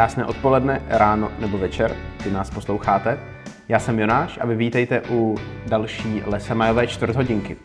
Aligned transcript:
Krásné 0.00 0.24
odpoledne, 0.24 0.82
ráno 0.88 1.30
nebo 1.38 1.58
večer, 1.58 1.96
kdy 2.22 2.30
nás 2.30 2.50
posloucháte. 2.50 3.18
Já 3.68 3.78
jsem 3.78 3.98
Jonáš 3.98 4.38
a 4.42 4.46
vy 4.46 4.56
vítejte 4.56 5.02
u 5.10 5.36
další 5.66 6.22
Lesamajové 6.26 6.86
čtvrthodinky. 6.86 7.56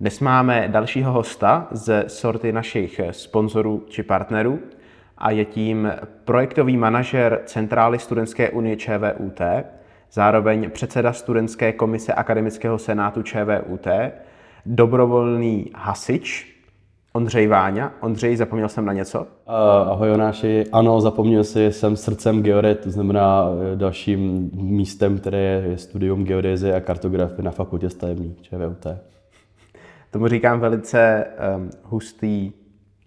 Dnes 0.00 0.20
máme 0.20 0.68
dalšího 0.68 1.12
hosta 1.12 1.68
ze 1.70 2.04
sorty 2.06 2.52
našich 2.52 3.00
sponzorů 3.10 3.86
či 3.88 4.02
partnerů 4.02 4.58
a 5.18 5.30
je 5.30 5.44
tím 5.44 5.92
projektový 6.24 6.76
manažer 6.76 7.40
Centrály 7.44 7.98
Studentské 7.98 8.50
unie 8.50 8.76
ČVUT, 8.76 9.40
zároveň 10.12 10.70
předseda 10.70 11.12
Studentské 11.12 11.72
komise 11.72 12.12
Akademického 12.12 12.78
senátu 12.78 13.22
ČVUT, 13.22 13.86
dobrovolný 14.66 15.70
hasič, 15.74 16.51
Ondřej 17.14 17.46
Váňa. 17.46 17.92
Ondřej, 18.00 18.36
zapomněl 18.36 18.68
jsem 18.68 18.84
na 18.84 18.92
něco? 18.92 19.26
Ahoj 19.46 20.08
Jonáši, 20.08 20.64
ano, 20.72 21.00
zapomněl 21.00 21.44
si, 21.44 21.72
jsem 21.72 21.96
srdcem 21.96 22.42
geodet, 22.42 22.80
to 22.80 22.90
znamená 22.90 23.46
eh, 23.72 23.76
dalším 23.76 24.50
místem, 24.54 25.18
které 25.18 25.38
je 25.38 25.78
studium 25.78 26.24
geodézie 26.24 26.74
a 26.74 26.80
kartografie 26.80 27.42
na 27.42 27.50
fakultě 27.50 27.90
stavební 27.90 28.36
ČVUT. 28.42 28.86
Tomu 30.10 30.28
říkám 30.28 30.60
velice 30.60 31.26
um, 31.56 31.70
hustý 31.82 32.52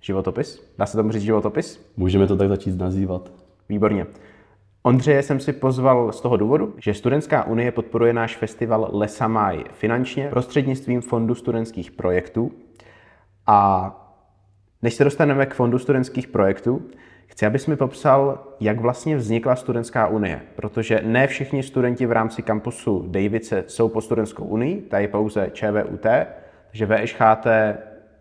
životopis. 0.01 0.73
Dá 0.77 0.85
se 0.85 0.97
tomu 0.97 1.11
říct 1.11 1.23
životopis? 1.23 1.91
Můžeme 1.97 2.27
to 2.27 2.37
tak 2.37 2.47
začít 2.49 2.79
nazývat. 2.79 3.31
Výborně. 3.69 4.05
Ondřeje 4.83 5.23
jsem 5.23 5.39
si 5.39 5.53
pozval 5.53 6.11
z 6.11 6.21
toho 6.21 6.37
důvodu, 6.37 6.73
že 6.77 6.93
Studentská 6.93 7.43
unie 7.43 7.71
podporuje 7.71 8.13
náš 8.13 8.37
festival 8.37 8.89
Lesamaj 8.93 9.63
finančně 9.73 10.27
prostřednictvím 10.29 11.01
Fondu 11.01 11.35
studentských 11.35 11.91
projektů. 11.91 12.51
A 13.47 13.91
než 14.81 14.93
se 14.93 15.03
dostaneme 15.03 15.45
k 15.45 15.53
Fondu 15.53 15.79
studentských 15.79 16.27
projektů, 16.27 16.89
chci, 17.27 17.45
abys 17.45 17.67
mi 17.67 17.75
popsal, 17.75 18.47
jak 18.59 18.79
vlastně 18.79 19.17
vznikla 19.17 19.55
Studentská 19.55 20.07
unie, 20.07 20.41
protože 20.55 21.01
ne 21.05 21.27
všichni 21.27 21.63
studenti 21.63 22.05
v 22.05 22.11
rámci 22.11 22.41
kampusu 22.41 23.05
Davice 23.07 23.63
jsou 23.67 23.89
po 23.89 24.01
Studentskou 24.01 24.45
unii, 24.45 24.81
ta 24.81 24.99
je 24.99 25.07
pouze 25.07 25.49
ČVUT, 25.53 26.05
takže 26.69 26.85
VŠHT, 26.85 27.47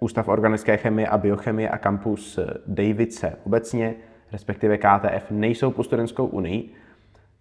Ústav 0.00 0.28
organické 0.28 0.77
chemie 0.77 1.08
a 1.08 1.19
biochemie 1.19 1.69
a 1.69 1.78
kampus 1.78 2.39
Davice 2.67 3.36
obecně 3.47 3.95
respektive 4.33 4.78
KTF, 4.78 5.30
nejsou 5.30 5.70
po 5.70 5.84
studentskou 5.84 6.27
unii. 6.27 6.75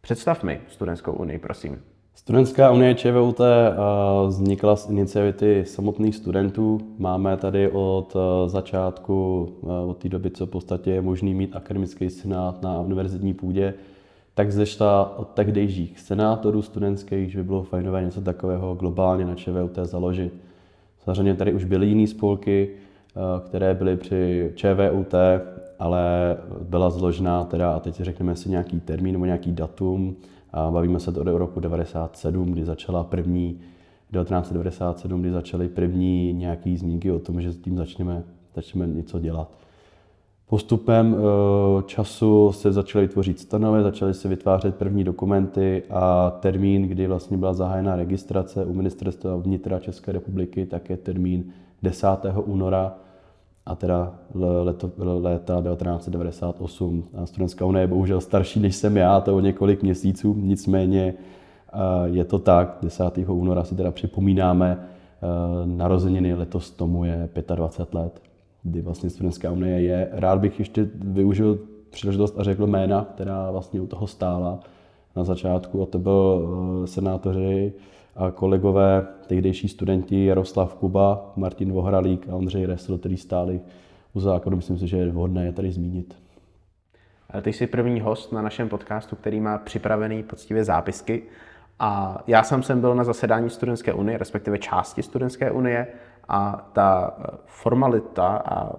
Představ 0.02 0.44
mi 0.44 0.62
studentskou 0.68 1.12
unii, 1.12 1.40
prosím. 1.40 1.84
Studentská 2.16 2.72
unie 2.72 2.96
ČVUT 2.96 3.40
eh, 3.40 3.74
vznikla 4.28 4.76
z 4.76 4.90
iniciativy 4.90 5.66
samotných 5.66 6.16
studentů. 6.16 6.80
Máme 6.98 7.38
tady 7.38 7.70
od 7.70 8.16
eh, 8.16 8.50
začátku, 8.50 9.50
eh, 9.64 9.68
od 9.68 9.98
té 9.98 10.10
doby, 10.10 10.32
co 10.32 10.46
v 10.46 10.50
podstatě 10.50 10.92
je 10.92 11.02
možný 11.02 11.34
mít 11.34 11.56
akademický 11.56 12.10
senát 12.10 12.62
na 12.62 12.82
univerzitní 12.82 13.34
půdě, 13.34 13.74
tak 14.34 14.52
zešla 14.52 15.18
od 15.18 15.28
tehdejších 15.28 16.00
senátorů 16.00 16.62
studentských, 16.62 17.32
že 17.32 17.38
by 17.38 17.44
bylo 17.44 17.64
fajnové 17.64 18.04
něco 18.04 18.22
takového 18.22 18.76
globálně 18.76 19.26
na 19.26 19.36
ČVUT 19.36 19.78
založit. 19.82 20.34
Samozřejmě 21.04 21.34
tady 21.34 21.54
už 21.54 21.64
byly 21.64 21.88
jiné 21.88 22.08
spolky, 22.08 22.70
které 23.46 23.74
byly 23.74 23.98
při 23.98 24.52
ČVUT, 24.56 25.14
ale 25.80 26.38
byla 26.62 26.90
zložná 26.90 27.44
teda, 27.44 27.74
a 27.74 27.80
teď 27.80 27.96
řekneme 27.96 28.36
si 28.36 28.50
nějaký 28.50 28.80
termín 28.80 29.14
nebo 29.14 29.26
nějaký 29.26 29.52
datum, 29.52 30.16
a 30.54 30.72
bavíme 30.72 31.00
se 31.00 31.12
to 31.12 31.22
od 31.22 31.38
roku 31.38 31.60
97, 31.60 32.52
kdy 32.52 32.66
začala 32.66 33.04
první, 33.04 33.60
1997, 34.14 35.22
kdy 35.22 35.32
začaly 35.32 35.70
první 35.70 36.34
nějaký 36.34 36.78
zmínky 36.78 37.12
o 37.12 37.20
tom, 37.20 37.42
že 37.42 37.52
s 37.52 37.58
tím 37.58 37.78
začneme, 37.78 38.24
začneme 38.56 38.88
něco 38.88 39.20
dělat. 39.20 39.52
Postupem 40.50 41.16
eh, 41.16 41.84
času 41.86 42.52
se 42.52 42.72
začaly 42.72 43.08
tvořit 43.08 43.40
stanovy, 43.40 43.84
začaly 43.84 44.14
se 44.14 44.28
vytvářet 44.28 44.76
první 44.76 45.04
dokumenty 45.04 45.84
a 45.90 46.32
termín, 46.40 46.82
kdy 46.82 47.08
vlastně 47.08 47.38
byla 47.38 47.54
zahájena 47.54 47.96
registrace 47.96 48.66
u 48.66 48.74
ministerstva 48.74 49.36
vnitra 49.36 49.80
České 49.80 50.12
republiky, 50.12 50.66
tak 50.66 50.90
je 50.90 50.98
termín 50.98 51.46
10. 51.84 52.08
února 52.46 52.96
a 53.66 53.76
teda 53.76 54.14
leto, 54.64 54.92
léta 54.98 55.62
1998. 55.62 57.04
A 57.18 57.26
Studentská 57.26 57.66
unie 57.66 57.84
je 57.84 57.88
bohužel 57.88 58.22
starší 58.22 58.60
než 58.60 58.76
jsem 58.76 58.98
já, 58.98 59.22
to 59.22 59.36
o 59.36 59.40
několik 59.40 59.84
měsíců, 59.84 60.36
nicméně 60.38 61.14
je 62.06 62.26
to 62.26 62.40
tak, 62.40 62.78
10. 62.82 63.04
února 63.28 63.64
si 63.64 63.76
teda 63.76 63.92
připomínáme 63.92 64.88
narozeniny, 65.66 66.34
letos 66.34 66.72
tomu 66.72 67.06
je 67.06 67.30
25 67.56 68.00
let, 68.00 68.22
kdy 68.64 68.82
vlastně 68.82 69.10
Studentská 69.10 69.52
unie 69.52 69.82
je. 69.82 70.10
Rád 70.12 70.40
bych 70.40 70.60
ještě 70.60 70.90
využil 70.94 71.60
příležitost 71.90 72.40
a 72.40 72.44
řekl 72.44 72.68
jména, 72.68 73.08
která 73.16 73.52
vlastně 73.52 73.82
u 73.82 73.88
toho 73.88 74.08
stála 74.08 74.60
na 75.16 75.24
začátku, 75.24 75.84
a 75.84 75.86
to 75.86 76.00
byl 76.00 76.50
senátoři 76.86 77.74
a 78.16 78.32
kolegové, 78.32 79.08
tehdejší 79.28 79.68
studenti 79.68 80.26
Jaroslav 80.26 80.76
Kuba, 80.76 81.34
Martin 81.36 81.72
Vohralík 81.72 82.30
a 82.30 82.36
Ondřej 82.36 82.66
Resl, 82.66 82.98
který 82.98 83.18
stáli 83.18 83.62
u 84.14 84.20
základu. 84.20 84.58
Myslím 84.58 84.78
si, 84.78 84.88
že 84.88 84.98
je 84.98 85.12
vhodné 85.12 85.46
je 85.46 85.52
tady 85.52 85.72
zmínit. 85.72 86.16
Ty 87.42 87.54
jsi 87.54 87.68
první 87.68 88.02
host 88.02 88.32
na 88.32 88.42
našem 88.42 88.70
podcastu, 88.70 89.16
který 89.16 89.42
má 89.42 89.58
připravený 89.58 90.24
poctivě 90.24 90.64
zápisky. 90.64 91.24
A 91.80 92.24
já 92.28 92.44
sám 92.44 92.64
jsem 92.64 92.82
byl 92.82 92.96
na 92.96 93.04
zasedání 93.04 93.50
Studentské 93.50 93.94
unie, 93.94 94.18
respektive 94.18 94.58
části 94.58 95.04
Studentské 95.04 95.52
unie, 95.52 95.88
a 96.28 96.70
ta 96.74 97.18
formalita 97.46 98.28
a 98.38 98.76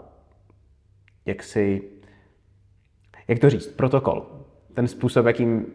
jak 1.26 1.42
si, 1.42 1.82
jak 3.28 3.38
to 3.38 3.50
říct, 3.50 3.66
protokol, 3.66 4.26
ten 4.74 4.88
způsob, 4.88 5.26
jakým 5.26 5.66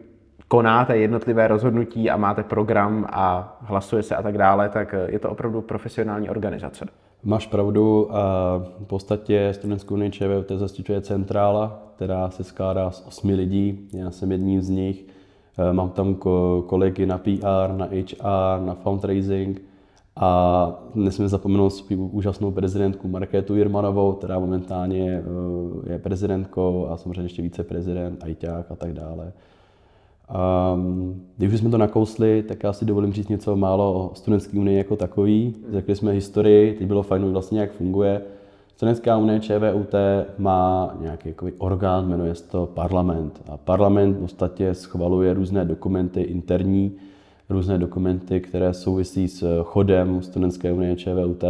konáte 0.50 0.98
jednotlivé 0.98 1.48
rozhodnutí 1.48 2.10
a 2.10 2.18
máte 2.18 2.44
program 2.44 3.06
a 3.10 3.58
hlasuje 3.62 4.04
se 4.04 4.16
a 4.16 4.24
tak 4.24 4.38
dále, 4.38 4.70
tak 4.70 4.96
je 5.08 5.20
to 5.20 5.30
opravdu 5.30 5.62
profesionální 5.62 6.30
organizace. 6.30 6.86
Máš 7.24 7.48
pravdu. 7.48 8.10
V 8.80 8.86
podstatě 8.88 9.50
Studentskou 9.54 9.94
unii 9.94 10.12
ČVUT 10.12 10.52
zastičuje 10.52 11.02
centrála, 11.02 11.84
která 11.96 12.30
se 12.30 12.44
skládá 12.44 12.92
z 12.92 13.08
osmi 13.08 13.36
lidí. 13.36 13.90
Já 13.94 14.12
jsem 14.12 14.32
jedním 14.32 14.62
z 14.62 14.70
nich. 14.70 15.06
E, 15.58 15.74
mám 15.74 15.90
tam 15.90 16.16
kolegy 16.66 17.06
na 17.06 17.18
PR, 17.18 17.74
na 17.76 17.86
HR, 17.86 18.66
na 18.66 18.76
fundraising 18.76 19.62
a 20.16 20.72
nesmím 20.96 21.28
zapomenout 21.28 21.70
svou 21.70 22.08
úžasnou 22.08 22.52
prezidentku 22.52 23.08
Markétu 23.08 23.56
Jirmanovou, 23.56 24.14
která 24.14 24.40
momentálně 24.40 25.24
e, 25.88 25.94
je 25.94 26.00
prezidentkou 26.00 26.88
a 26.88 26.98
samozřejmě 26.98 27.22
ještě 27.22 27.42
viceprezident, 27.42 28.24
ajťák 28.24 28.72
a 28.72 28.76
tak 28.76 28.94
dále. 28.94 29.32
Um, 30.30 31.22
když 31.38 31.54
už 31.54 31.60
jsme 31.60 31.70
to 31.70 31.78
nakousli, 31.78 32.44
tak 32.48 32.64
já 32.64 32.74
si 32.74 32.86
dovolím 32.86 33.14
říct 33.14 33.28
něco 33.28 33.56
málo 33.56 33.94
o 33.94 34.16
studentské 34.16 34.60
unii 34.60 34.78
jako 34.78 34.96
takový. 34.96 35.56
Řekli 35.72 35.96
jsme 35.96 36.12
historii, 36.12 36.74
teď 36.74 36.88
bylo 36.88 37.04
fajn 37.04 37.32
vlastně, 37.32 37.60
jak 37.60 37.72
funguje. 37.72 38.22
Studentská 38.76 39.18
unie 39.18 39.40
ČVUT 39.40 39.94
má 40.38 40.96
nějaký 41.02 41.30
jako 41.30 41.48
orgán, 41.58 42.08
jmenuje 42.08 42.36
se 42.36 42.50
to 42.50 42.66
parlament. 42.66 43.42
A 43.50 43.58
parlament 43.58 44.18
v 44.18 44.20
podstatě 44.20 44.74
schvaluje 44.74 45.34
různé 45.34 45.66
dokumenty 45.66 46.22
interní, 46.22 46.92
různé 47.50 47.78
dokumenty, 47.78 48.42
které 48.42 48.74
souvisí 48.74 49.28
s 49.28 49.64
chodem 49.64 50.22
Studentské 50.22 50.72
unie 50.72 50.96
ČVUT 50.96 51.44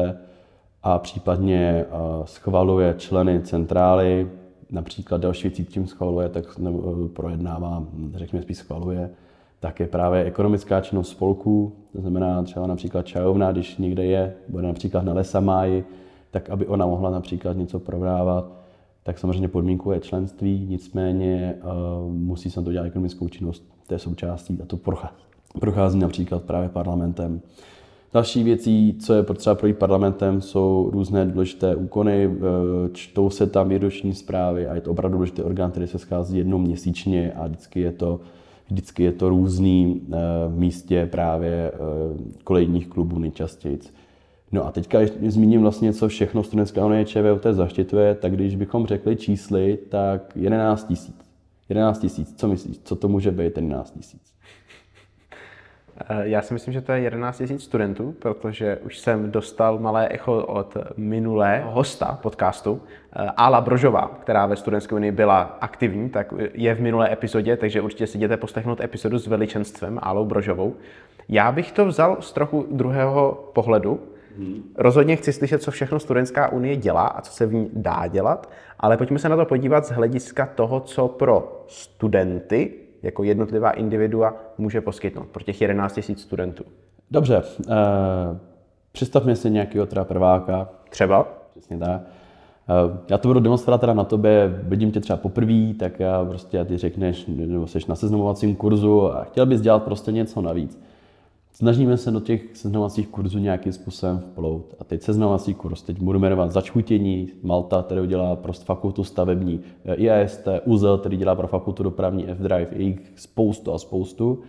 a 0.83 0.99
případně 0.99 1.85
schvaluje 2.25 2.95
členy 2.97 3.41
centrály, 3.41 4.27
například 4.71 5.21
další 5.21 5.47
věcí, 5.47 5.65
tím 5.65 5.87
schvaluje, 5.87 6.29
tak 6.29 6.57
nebo 6.57 7.07
projednává, 7.07 7.83
řekněme 8.15 8.43
spíš 8.43 8.57
schvaluje, 8.57 9.09
tak 9.59 9.79
je 9.79 9.87
právě 9.87 10.23
ekonomická 10.23 10.81
činnost 10.81 11.09
spolků, 11.09 11.73
to 11.91 12.01
znamená 12.01 12.43
třeba 12.43 12.67
například 12.67 13.05
čajovna, 13.05 13.51
když 13.51 13.77
někde 13.77 14.05
je, 14.05 14.33
bude 14.47 14.63
například 14.63 15.05
na 15.05 15.13
Lesamáji, 15.13 15.85
tak 16.31 16.49
aby 16.49 16.67
ona 16.67 16.85
mohla 16.85 17.09
například 17.09 17.57
něco 17.57 17.79
prodávat, 17.79 18.51
tak 19.03 19.19
samozřejmě 19.19 19.47
podmínku 19.47 19.91
je 19.91 19.99
členství, 19.99 20.65
nicméně 20.69 21.55
uh, 21.63 22.13
musí 22.13 22.51
se 22.51 22.59
na 22.59 22.63
to 22.63 22.71
dělat 22.71 22.85
ekonomickou 22.85 23.27
činnost, 23.27 23.63
to 23.87 23.93
je 23.93 23.99
součástí 23.99 24.59
a 24.61 24.65
to 24.65 24.77
prochází 25.59 25.99
například 25.99 26.43
právě 26.43 26.69
parlamentem. 26.69 27.41
Další 28.13 28.43
věcí, 28.43 28.97
co 28.99 29.13
je 29.13 29.23
potřeba 29.23 29.55
projít 29.55 29.77
parlamentem, 29.77 30.41
jsou 30.41 30.89
různé 30.93 31.25
důležité 31.25 31.75
úkony. 31.75 32.25
E, 32.25 32.29
čtou 32.93 33.29
se 33.29 33.47
tam 33.47 33.69
výroční 33.69 34.13
zprávy 34.13 34.67
a 34.67 34.75
je 34.75 34.81
to 34.81 34.91
opravdu 34.91 35.17
důležitý 35.17 35.41
orgán, 35.41 35.71
který 35.71 35.87
se 35.87 35.99
schází 35.99 36.37
jednou 36.37 36.57
měsíčně 36.57 37.31
a 37.31 37.47
vždycky 37.47 37.79
je 37.79 37.91
to, 37.91 38.19
vždycky 38.69 39.03
je 39.03 39.11
to 39.11 39.29
různý 39.29 40.01
e, 40.01 40.15
v 40.49 40.59
místě 40.59 41.05
právě 41.11 41.51
e, 41.51 41.71
kolejních 42.43 42.87
klubů 42.87 43.19
nejčastěji. 43.19 43.79
No 44.51 44.65
a 44.65 44.71
teďka 44.71 44.99
zmíním 45.27 45.61
vlastně, 45.61 45.93
co 45.93 46.07
všechno 46.07 46.43
Studentská 46.43 46.85
unie 46.85 47.05
ČVUT 47.05 47.43
zaštiťuje, 47.51 48.15
tak 48.15 48.33
když 48.33 48.55
bychom 48.55 48.85
řekli 48.85 49.15
čísly, 49.15 49.77
tak 49.89 50.31
11 50.35 50.87
tisíc. 50.87 51.15
11 51.69 51.99
tisíc, 51.99 52.33
co 52.37 52.47
myslíš, 52.47 52.79
co 52.83 52.95
to 52.95 53.07
může 53.07 53.31
být 53.31 53.57
11 53.57 53.91
tisíc? 53.91 54.28
Eh, 56.07 56.29
já 56.29 56.41
si 56.41 56.53
myslím, 56.53 56.73
že 56.73 56.81
to 56.81 56.91
je 56.91 56.99
11 56.99 57.39
000 57.39 57.59
studentů, 57.59 58.15
protože 58.19 58.77
už 58.77 58.99
jsem 58.99 59.31
dostal 59.31 59.79
malé 59.79 60.07
echo 60.09 60.43
od 60.43 60.77
minulého 60.97 61.71
hosta 61.71 62.19
podcastu, 62.21 62.81
eh, 62.81 63.29
Ala 63.37 63.61
Brožová, 63.61 64.17
která 64.21 64.45
ve 64.45 64.55
Studentské 64.55 64.95
unii 64.95 65.11
byla 65.11 65.41
aktivní, 65.61 66.09
tak 66.09 66.33
je 66.53 66.75
v 66.75 66.81
minulé 66.81 67.13
epizodě, 67.13 67.57
takže 67.57 67.81
určitě 67.81 68.07
si 68.07 68.17
jděte 68.17 68.37
poslechnout 68.37 68.81
epizodu 68.81 69.19
s 69.19 69.27
veličenstvem 69.27 69.99
Alou 70.01 70.25
Brožovou. 70.25 70.75
Já 71.29 71.51
bych 71.51 71.71
to 71.71 71.85
vzal 71.85 72.17
z 72.19 72.33
trochu 72.33 72.67
druhého 72.71 73.49
pohledu. 73.53 73.99
Hmm. 74.37 74.63
Rozhodně 74.77 75.15
chci 75.15 75.33
slyšet, 75.33 75.63
co 75.63 75.71
všechno 75.71 75.99
Studentská 75.99 76.51
unie 76.51 76.75
dělá 76.75 77.07
a 77.07 77.21
co 77.21 77.31
se 77.31 77.45
v 77.45 77.53
ní 77.53 77.69
dá 77.73 78.07
dělat, 78.07 78.49
ale 78.79 78.97
pojďme 78.97 79.19
se 79.19 79.29
na 79.29 79.35
to 79.35 79.45
podívat 79.45 79.85
z 79.85 79.91
hlediska 79.91 80.45
toho, 80.45 80.79
co 80.79 81.07
pro 81.07 81.65
studenty 81.67 82.71
jako 83.03 83.23
jednotlivá 83.23 83.71
individua 83.71 84.35
může 84.57 84.81
poskytnout 84.81 85.27
pro 85.27 85.43
těch 85.43 85.61
11 85.61 85.99
000 86.09 86.19
studentů. 86.19 86.63
Dobře, 87.11 87.43
uh, 87.59 87.73
představme 88.91 89.35
si 89.35 89.49
nějakého 89.49 89.85
teda 89.85 90.03
prváka. 90.03 90.69
Třeba? 90.89 91.27
Přesně 91.51 91.77
tak. 91.77 92.01
Uh, 92.01 92.97
já 93.09 93.17
to 93.17 93.27
budu 93.27 93.39
demonstrovat 93.39 93.81
teda 93.81 93.93
na 93.93 94.03
tobě, 94.03 94.61
vidím 94.63 94.91
tě 94.91 94.99
třeba 94.99 95.17
poprvé, 95.17 95.73
tak 95.79 95.99
já 95.99 96.25
prostě 96.25 96.65
ty 96.65 96.77
řekneš, 96.77 97.25
nebo 97.27 97.67
jsi 97.67 97.79
na 97.87 97.95
seznamovacím 97.95 98.55
kurzu 98.55 99.13
a 99.13 99.23
chtěl 99.23 99.45
bys 99.45 99.61
dělat 99.61 99.83
prostě 99.83 100.11
něco 100.11 100.41
navíc. 100.41 100.79
Snažíme 101.51 101.97
se 101.97 102.11
do 102.11 102.19
těch 102.19 102.57
seznamovacích 102.57 103.07
kurzů 103.07 103.39
nějakým 103.39 103.73
způsobem 103.73 104.19
vplout. 104.19 104.75
A 104.79 104.83
teď 104.83 105.01
seznamovací 105.01 105.53
kurz, 105.53 105.81
teď 105.81 106.01
budu 106.01 106.19
jmenovat 106.19 106.51
začutění, 106.51 107.27
Malta, 107.43 107.83
který 107.83 108.07
dělá 108.07 108.35
pro 108.35 108.53
fakultu 108.53 109.03
stavební, 109.03 109.59
IAST, 109.95 110.47
UZL, 110.65 110.97
který 110.97 111.17
dělá 111.17 111.35
pro 111.35 111.47
fakultu 111.47 111.83
dopravní 111.83 112.27
F-Drive, 112.27 112.67
je 112.71 112.83
jich 112.83 113.13
spoustu 113.15 113.73
a 113.73 113.77
spoustu, 113.77 114.39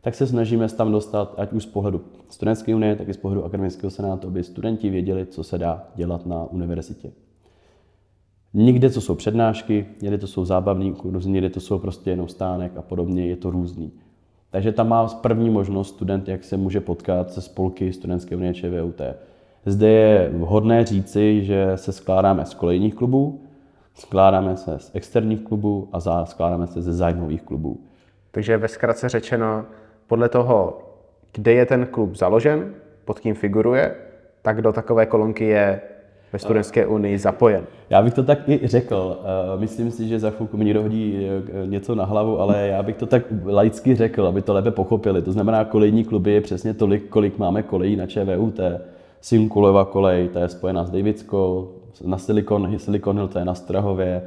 tak 0.00 0.14
se 0.14 0.26
snažíme 0.26 0.68
tam 0.68 0.92
dostat, 0.92 1.34
ať 1.36 1.52
už 1.52 1.62
z 1.62 1.66
pohledu 1.66 2.00
studentské 2.28 2.74
unie, 2.74 2.96
tak 2.96 3.08
i 3.08 3.14
z 3.14 3.16
pohledu 3.16 3.44
akademického 3.44 3.90
senátu, 3.90 4.26
aby 4.26 4.44
studenti 4.44 4.90
věděli, 4.90 5.26
co 5.26 5.44
se 5.44 5.58
dá 5.58 5.86
dělat 5.94 6.26
na 6.26 6.44
univerzitě. 6.44 7.12
Někde 8.54 8.90
to 8.90 9.00
jsou 9.00 9.14
přednášky, 9.14 9.86
někde 10.02 10.18
to 10.18 10.26
jsou 10.26 10.44
zábavní 10.44 10.92
kurzy, 10.92 11.30
někde 11.30 11.50
to 11.50 11.60
jsou 11.60 11.78
prostě 11.78 12.10
jenom 12.10 12.28
stánek 12.28 12.76
a 12.76 12.82
podobně, 12.82 13.26
je 13.26 13.36
to 13.36 13.50
různý. 13.50 13.92
Takže 14.52 14.72
tam 14.72 14.88
má 14.88 15.06
první 15.06 15.50
možnost 15.50 15.88
student, 15.88 16.28
jak 16.28 16.44
se 16.44 16.56
může 16.56 16.80
potkat 16.80 17.32
se 17.32 17.40
spolky 17.40 17.92
Studentské 17.92 18.36
unie 18.36 18.54
ČVUT. 18.54 19.00
Zde 19.66 19.88
je 19.88 20.30
vhodné 20.32 20.84
říci, 20.84 21.44
že 21.44 21.72
se 21.76 21.92
skládáme 21.92 22.46
z 22.46 22.54
kolejních 22.54 22.94
klubů, 22.94 23.40
skládáme 23.94 24.56
se 24.56 24.78
z 24.78 24.90
externích 24.94 25.40
klubů 25.40 25.88
a 25.92 26.24
skládáme 26.24 26.66
se 26.66 26.82
ze 26.82 26.92
zájmových 26.92 27.42
klubů. 27.42 27.80
Takže 28.30 28.56
ve 28.56 28.68
zkratce 28.68 29.08
řečeno, 29.08 29.64
podle 30.06 30.28
toho, 30.28 30.78
kde 31.32 31.52
je 31.52 31.66
ten 31.66 31.86
klub 31.86 32.16
založen, 32.16 32.74
pod 33.04 33.20
kým 33.20 33.34
figuruje, 33.34 33.94
tak 34.42 34.62
do 34.62 34.72
takové 34.72 35.06
kolonky 35.06 35.44
je 35.44 35.80
ve 36.32 36.38
studentské 36.38 36.86
unii 36.86 37.18
zapojen. 37.18 37.64
Já 37.90 38.02
bych 38.02 38.14
to 38.14 38.22
tak 38.22 38.48
i 38.48 38.66
řekl. 38.66 39.20
Eh, 39.20 39.60
myslím 39.60 39.90
si, 39.90 40.08
že 40.08 40.18
za 40.18 40.30
chvilku 40.30 40.56
mi 40.56 40.64
někdo 40.64 40.82
hodí 40.82 41.28
eh, 41.62 41.66
něco 41.66 41.94
na 41.94 42.04
hlavu, 42.04 42.40
ale 42.40 42.68
já 42.68 42.82
bych 42.82 42.96
to 42.96 43.06
tak 43.06 43.22
laicky 43.44 43.94
řekl, 43.94 44.26
aby 44.26 44.42
to 44.42 44.52
lépe 44.52 44.70
pochopili. 44.70 45.22
To 45.22 45.32
znamená, 45.32 45.64
kolejní 45.64 46.04
kluby 46.04 46.32
je 46.32 46.40
přesně 46.40 46.74
tolik, 46.74 47.08
kolik 47.08 47.38
máme 47.38 47.62
kolejí 47.62 47.96
na 47.96 48.06
ČVUT. 48.06 48.60
Simkulova 49.20 49.84
kolej, 49.84 50.28
to 50.28 50.38
je 50.38 50.48
spojená 50.48 50.84
s 50.84 50.90
Davidskou, 50.90 51.68
na 52.04 52.18
Silicon, 52.18 52.78
Silicon 52.78 53.16
Hill, 53.16 53.28
to 53.28 53.38
je 53.38 53.44
na 53.44 53.54
Strahově, 53.54 54.22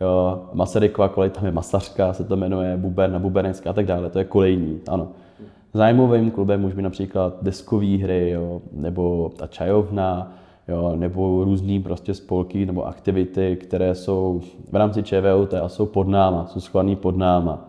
jo, 0.00 0.42
Masarykova 0.52 1.08
kolej, 1.08 1.30
tam 1.30 1.44
je 1.44 1.52
Masařka, 1.52 2.12
se 2.12 2.24
to 2.24 2.36
jmenuje, 2.36 2.76
Buben, 2.76 3.12
na 3.12 3.18
Bubenecka 3.18 3.70
a 3.70 3.72
tak 3.72 3.86
dále, 3.86 4.10
to 4.10 4.18
je 4.18 4.24
kolejní, 4.24 4.80
ano. 4.88 5.08
Zájmovým 5.74 6.30
klubem 6.30 6.60
může 6.60 6.74
být 6.74 6.82
například 6.82 7.36
deskové 7.42 7.96
hry, 7.96 8.30
jo, 8.30 8.60
nebo 8.72 9.30
ta 9.36 9.46
čajovna, 9.46 10.32
jo, 10.68 10.96
nebo 10.96 11.44
různý 11.44 11.82
prostě 11.82 12.14
spolky 12.14 12.66
nebo 12.66 12.86
aktivity, 12.86 13.56
které 13.60 13.94
jsou 13.94 14.40
v 14.72 14.76
rámci 14.76 15.02
ČVUT 15.02 15.54
a 15.54 15.68
jsou 15.68 15.86
pod 15.86 16.08
náma, 16.08 16.46
jsou 16.46 16.60
schovaný 16.60 16.96
pod 16.96 17.16
náma. 17.16 17.68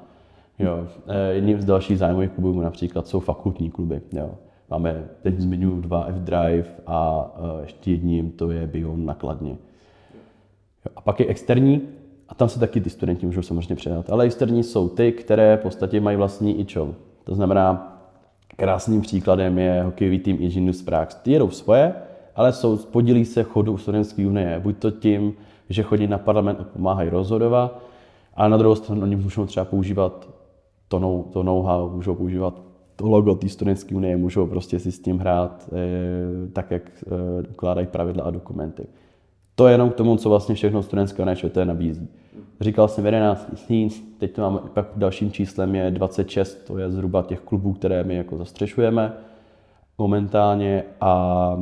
Jo. 0.59 0.87
Eh, 1.07 1.33
jedním 1.33 1.61
z 1.61 1.65
dalších 1.65 1.97
zájmových 1.97 2.31
klubů 2.31 2.61
například 2.61 3.07
jsou 3.07 3.19
fakultní 3.19 3.71
kluby. 3.71 4.01
Jo. 4.13 4.29
Máme, 4.69 5.03
teď 5.21 5.39
zmiňuji 5.39 5.81
dva 5.81 6.03
F-Drive 6.03 6.67
a 6.87 7.31
eh, 7.35 7.61
ještě 7.61 7.91
jedním 7.91 8.31
to 8.31 8.51
je 8.51 8.67
Bion 8.67 9.05
nakladně. 9.05 9.57
Jo. 10.85 10.91
A 10.95 11.01
pak 11.01 11.19
je 11.19 11.27
externí, 11.27 11.81
a 12.29 12.35
tam 12.35 12.49
se 12.49 12.59
taky 12.59 12.81
ty 12.81 12.89
studenti 12.89 13.25
můžou 13.25 13.41
samozřejmě 13.41 13.75
předat. 13.75 14.09
Ale 14.09 14.25
externí 14.25 14.63
jsou 14.63 14.89
ty, 14.89 15.11
které 15.11 15.57
v 15.57 15.61
podstatě 15.61 16.01
mají 16.01 16.17
vlastní 16.17 16.59
ičov. 16.59 16.95
To 17.23 17.35
znamená, 17.35 17.97
krásným 18.55 19.01
příkladem 19.01 19.57
je 19.57 19.83
hokejový 19.83 20.19
tým 20.19 20.37
Ingenius 20.39 20.81
Prax. 20.81 21.15
Ty 21.15 21.31
jedou 21.31 21.49
svoje, 21.49 21.93
ale 22.39 22.53
jsou, 22.53 22.77
podílí 22.77 23.25
se 23.25 23.43
chodu 23.43 23.77
studentské 23.77 24.27
unie. 24.27 24.59
Buď 24.59 24.77
to 24.77 24.91
tím, 24.91 25.33
že 25.69 25.83
chodí 25.83 26.07
na 26.07 26.17
parlament 26.17 26.59
a 26.59 26.63
pomáhají 26.63 27.09
rozhodovat, 27.09 27.81
a 28.33 28.47
na 28.47 28.57
druhou 28.57 28.75
stranu 28.75 29.01
oni 29.01 29.15
můžou 29.15 29.45
třeba 29.45 29.65
používat 29.65 30.29
to, 30.87 30.99
know, 30.99 31.23
to 31.23 31.43
know-how, 31.43 31.89
můžou 31.89 32.15
používat 32.15 32.61
to 32.95 33.07
logo 33.07 33.35
té 33.35 33.49
studentské 33.49 33.95
unie, 33.95 34.17
můžou 34.17 34.47
prostě 34.47 34.79
si 34.79 34.91
s 34.91 34.99
tím 34.99 35.17
hrát 35.17 35.69
e, 35.73 36.47
tak, 36.47 36.71
jak 36.71 36.83
e, 36.89 37.47
ukládají 37.47 37.87
pravidla 37.87 38.23
a 38.23 38.31
dokumenty. 38.31 38.87
To 39.55 39.67
je 39.67 39.73
jenom 39.73 39.89
k 39.89 39.95
tomu, 39.95 40.17
co 40.17 40.29
vlastně 40.29 40.55
všechno 40.55 40.83
studentská 40.83 41.23
unie 41.23 41.35
ČT 41.35 41.67
nabízí. 41.67 42.07
Říkal 42.61 42.87
jsem 42.87 43.05
11 43.05 43.47
tisíc, 43.49 44.15
teď 44.17 44.33
to 44.33 44.41
mám, 44.41 44.59
pak 44.73 44.87
dalším 44.95 45.31
číslem 45.31 45.75
je 45.75 45.91
26, 45.91 46.65
to 46.67 46.77
je 46.77 46.91
zhruba 46.91 47.23
těch 47.23 47.39
klubů, 47.39 47.73
které 47.73 48.03
my 48.03 48.15
jako 48.15 48.37
zastřešujeme 48.37 49.13
momentálně 49.97 50.83
a 51.01 51.57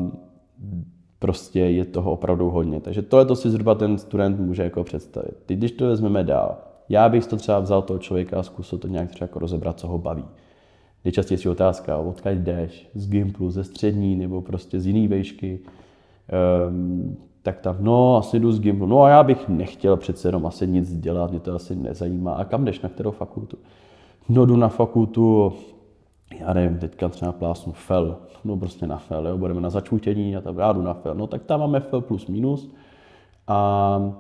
prostě 1.20 1.60
je 1.60 1.86
toho 1.86 2.12
opravdu 2.12 2.50
hodně. 2.50 2.82
Takže 2.82 3.02
tohle 3.02 3.26
to 3.26 3.36
si 3.36 3.50
zhruba 3.50 3.76
ten 3.76 3.98
student 3.98 4.40
může 4.40 4.64
jako 4.64 4.84
představit. 4.84 5.38
Teď, 5.46 5.58
když 5.58 5.72
to 5.72 5.88
vezmeme 5.88 6.24
dál, 6.24 6.58
já 6.90 7.10
bych 7.10 7.28
to 7.28 7.38
třeba 7.38 7.60
vzal 7.60 7.82
toho 7.82 8.00
člověka 8.00 8.40
a 8.40 8.44
zkusil 8.44 8.80
to 8.80 8.88
nějak 8.88 9.10
třeba 9.10 9.24
jako 9.24 9.40
rozebrat, 9.40 9.80
co 9.80 9.88
ho 9.88 9.98
baví. 9.98 10.26
Nejčastější 11.06 11.50
otázka, 11.50 11.98
odkud 11.98 12.30
jdeš, 12.30 12.90
z 12.96 13.10
Gimplu, 13.10 13.52
ze 13.52 13.64
střední 13.64 14.16
nebo 14.16 14.42
prostě 14.42 14.80
z 14.80 14.88
jiný 14.88 15.08
vejšky. 15.08 15.60
Um, 16.70 17.18
tak 17.44 17.60
tam, 17.60 17.78
no, 17.80 18.18
asi 18.18 18.40
jdu 18.40 18.52
z 18.52 18.60
Gimplu. 18.60 18.88
No 18.88 19.04
a 19.04 19.10
já 19.10 19.24
bych 19.24 19.50
nechtěl 19.50 19.98
přece 19.98 20.28
jenom 20.28 20.46
asi 20.46 20.68
nic 20.68 20.98
dělat, 20.98 21.32
mě 21.32 21.40
to 21.40 21.56
asi 21.56 21.76
nezajímá. 21.76 22.34
A 22.34 22.44
kam 22.44 22.66
jdeš, 22.66 22.82
na 22.82 22.90
kterou 22.90 23.12
fakultu? 23.12 23.58
No, 24.30 24.46
jdu 24.46 24.56
na 24.56 24.68
fakultu 24.68 25.54
já 26.40 26.54
nevím, 26.54 26.80
teďka 26.80 27.10
třeba 27.10 27.32
plásnu 27.32 27.74
FEL, 27.74 28.18
no 28.46 28.58
prostě 28.58 28.88
na 28.88 28.98
FEL, 28.98 29.28
jo, 29.28 29.38
budeme 29.38 29.62
na 29.62 29.70
začutění 29.70 30.36
a 30.36 30.42
tak 30.42 30.56
já 30.58 30.74
jdu 30.74 30.82
na 30.82 30.94
FEL, 30.94 31.16
no 31.16 31.28
tak 31.28 31.44
tam 31.44 31.60
máme 31.60 31.80
FEL 31.80 32.02
plus 32.02 32.28
minus 32.28 32.72
a 33.48 34.14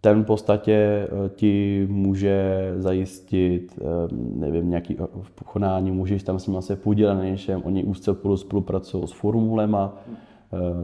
ten 0.00 0.22
v 0.22 0.26
podstatě 0.26 0.72
eh, 0.72 1.28
ti 1.28 1.86
může 1.90 2.72
zajistit, 2.76 3.78
eh, 3.80 3.84
nevím, 4.12 4.70
nějaký 4.70 4.96
eh, 5.00 5.06
konání, 5.44 5.90
můžeš 5.90 6.22
tam 6.22 6.38
s 6.38 6.46
nimi 6.46 6.62
se 6.62 6.76
podílet 6.76 7.14
na 7.14 7.24
něčem, 7.24 7.62
oni 7.64 7.84
úzce 7.84 8.14
spolupracují 8.36 9.06
s 9.06 9.12
formulema, 9.12 9.98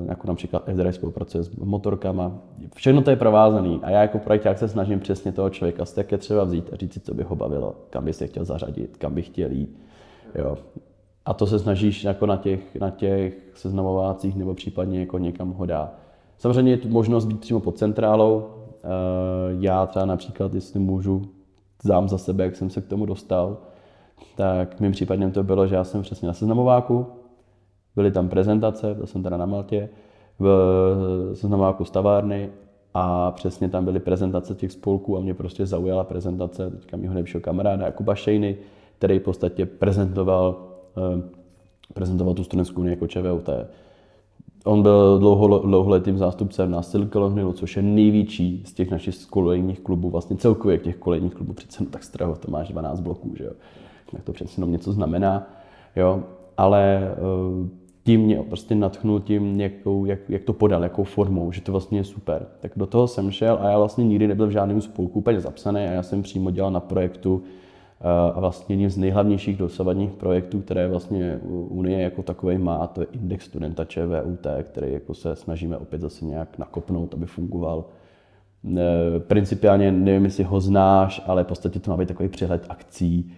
jako 0.08 0.28
například 0.28 0.64
FDR 0.72 0.92
spolupracuje 0.92 1.42
s 1.42 1.56
motorkama. 1.56 2.38
Všechno 2.74 3.02
to 3.02 3.10
je 3.10 3.16
provázané 3.16 3.78
a 3.82 3.90
já 3.90 4.02
jako 4.02 4.18
projekták 4.18 4.58
se 4.58 4.68
snažím 4.68 5.00
přesně 5.00 5.32
toho 5.32 5.50
člověka 5.50 5.84
z 5.84 5.92
také 5.92 6.18
třeba 6.18 6.44
vzít 6.44 6.70
a 6.72 6.76
říct 6.76 6.92
si, 6.92 7.00
co 7.00 7.14
by 7.14 7.22
ho 7.22 7.36
bavilo, 7.36 7.74
kam 7.90 8.04
by 8.04 8.12
se 8.12 8.26
chtěl 8.26 8.44
zařadit, 8.44 8.96
kam 8.96 9.14
by 9.14 9.22
chtěl 9.22 9.50
jít 9.50 9.78
Jo. 10.34 10.56
A 11.24 11.34
to 11.34 11.46
se 11.46 11.58
snažíš 11.58 12.04
jako 12.04 12.26
na 12.26 12.36
těch, 12.36 12.76
na 12.80 12.90
těch 12.90 13.34
seznamovácích 13.54 14.36
nebo 14.36 14.54
případně 14.54 15.00
jako 15.00 15.18
někam 15.18 15.52
ho 15.52 15.66
dá. 15.66 15.94
Samozřejmě 16.38 16.72
je 16.72 16.76
tu 16.76 16.88
možnost 16.88 17.24
být 17.24 17.40
přímo 17.40 17.60
pod 17.60 17.78
centrálou. 17.78 18.46
Eh, 18.84 18.86
já 19.60 19.86
třeba 19.86 20.04
například, 20.04 20.54
jestli 20.54 20.80
můžu, 20.80 21.22
zám 21.82 22.08
za 22.08 22.18
sebe, 22.18 22.44
jak 22.44 22.56
jsem 22.56 22.70
se 22.70 22.80
k 22.80 22.86
tomu 22.86 23.06
dostal, 23.06 23.58
tak 24.36 24.80
mým 24.80 24.92
případem 24.92 25.30
to 25.30 25.42
bylo, 25.42 25.66
že 25.66 25.74
já 25.74 25.84
jsem 25.84 26.02
přesně 26.02 26.28
na 26.28 26.34
seznamováku, 26.34 27.06
byly 27.96 28.10
tam 28.10 28.28
prezentace, 28.28 28.94
byl 28.94 29.06
jsem 29.06 29.22
teda 29.22 29.36
na 29.36 29.46
Maltě, 29.46 29.88
v 30.38 31.30
seznamováku 31.34 31.84
stavárny 31.84 32.50
a 32.94 33.30
přesně 33.30 33.68
tam 33.68 33.84
byly 33.84 34.00
prezentace 34.00 34.54
těch 34.54 34.72
spolků 34.72 35.16
a 35.16 35.20
mě 35.20 35.34
prostě 35.34 35.66
zaujala 35.66 36.04
prezentace 36.04 36.70
teďka 36.70 36.96
mého 36.96 37.14
nejlepšího 37.14 37.40
kamaráda 37.40 37.86
Jakuba 37.86 38.14
Šejny, 38.14 38.56
který 38.98 39.18
v 39.18 39.22
podstatě 39.22 39.66
prezentoval, 39.66 40.56
eh, 40.96 41.22
prezentoval 41.94 42.34
tu 42.34 42.44
studentskou 42.44 42.80
unii 42.80 42.92
jako 42.92 43.06
ČVUT. 43.06 43.48
On 44.64 44.82
byl 44.82 45.18
dlouho, 45.18 45.58
dlouholetým 45.58 46.18
zástupcem 46.18 46.70
na 46.70 46.82
Silicon 46.82 47.34
Hillu, 47.34 47.52
což 47.52 47.76
je 47.76 47.82
největší 47.82 48.62
z 48.66 48.72
těch 48.72 48.90
našich 48.90 49.26
kolejních 49.26 49.80
klubů, 49.80 50.10
vlastně 50.10 50.36
celkově 50.36 50.78
těch 50.78 50.96
kolejních 50.96 51.34
klubů, 51.34 51.52
přece 51.52 51.84
no 51.84 51.90
tak 51.90 52.04
Straho, 52.04 52.36
to 52.36 52.50
máš 52.50 52.68
12 52.68 53.00
bloků, 53.00 53.32
že 53.36 53.44
jo. 53.44 53.52
Tak 54.10 54.22
to 54.22 54.32
přece 54.32 54.60
jenom 54.60 54.72
něco 54.72 54.92
znamená, 54.92 55.50
jo. 55.96 56.22
Ale 56.56 57.10
eh, 57.12 57.68
tím 58.04 58.20
mě 58.20 58.42
prostě 58.42 58.74
natchnul 58.74 59.20
tím, 59.20 59.60
jakou, 59.60 60.04
jak, 60.04 60.18
jak, 60.28 60.42
to 60.42 60.52
podal, 60.52 60.82
jakou 60.82 61.04
formou, 61.04 61.52
že 61.52 61.60
to 61.60 61.72
vlastně 61.72 61.98
je 61.98 62.04
super. 62.04 62.46
Tak 62.60 62.72
do 62.76 62.86
toho 62.86 63.08
jsem 63.08 63.30
šel 63.30 63.58
a 63.60 63.70
já 63.70 63.78
vlastně 63.78 64.04
nikdy 64.04 64.28
nebyl 64.28 64.46
v 64.46 64.50
žádném 64.50 64.80
spolku 64.80 65.18
úplně 65.18 65.40
zapsaný 65.40 65.80
a 65.80 65.92
já 65.92 66.02
jsem 66.02 66.22
přímo 66.22 66.50
dělal 66.50 66.70
na 66.70 66.80
projektu 66.80 67.42
A 68.34 68.40
vlastně 68.40 68.72
jedním 68.72 68.90
z 68.90 68.96
nejhlavnějších 68.96 69.56
dosavadních 69.56 70.10
projektů, 70.10 70.60
které 70.60 70.88
vlastně 70.88 71.40
Unie 71.68 72.02
jako 72.02 72.22
takový 72.22 72.58
má, 72.58 72.86
to 72.86 73.00
je 73.00 73.06
index 73.12 73.44
studenta 73.44 73.84
ČVUT, 73.84 74.46
který 74.62 74.92
jako 74.92 75.14
se 75.14 75.36
snažíme 75.36 75.76
opět 75.76 76.00
zase 76.00 76.24
nějak 76.24 76.58
nakopnout, 76.58 77.14
aby 77.14 77.26
fungoval. 77.26 77.84
Principiálně 79.18 79.92
nevím, 79.92 80.24
jestli 80.24 80.44
ho 80.44 80.60
znáš, 80.60 81.22
ale 81.26 81.44
v 81.44 81.46
podstatě 81.46 81.80
to 81.80 81.90
má 81.90 81.96
být 81.96 82.08
takový 82.08 82.28
přehled 82.28 82.66
akcí 82.68 83.32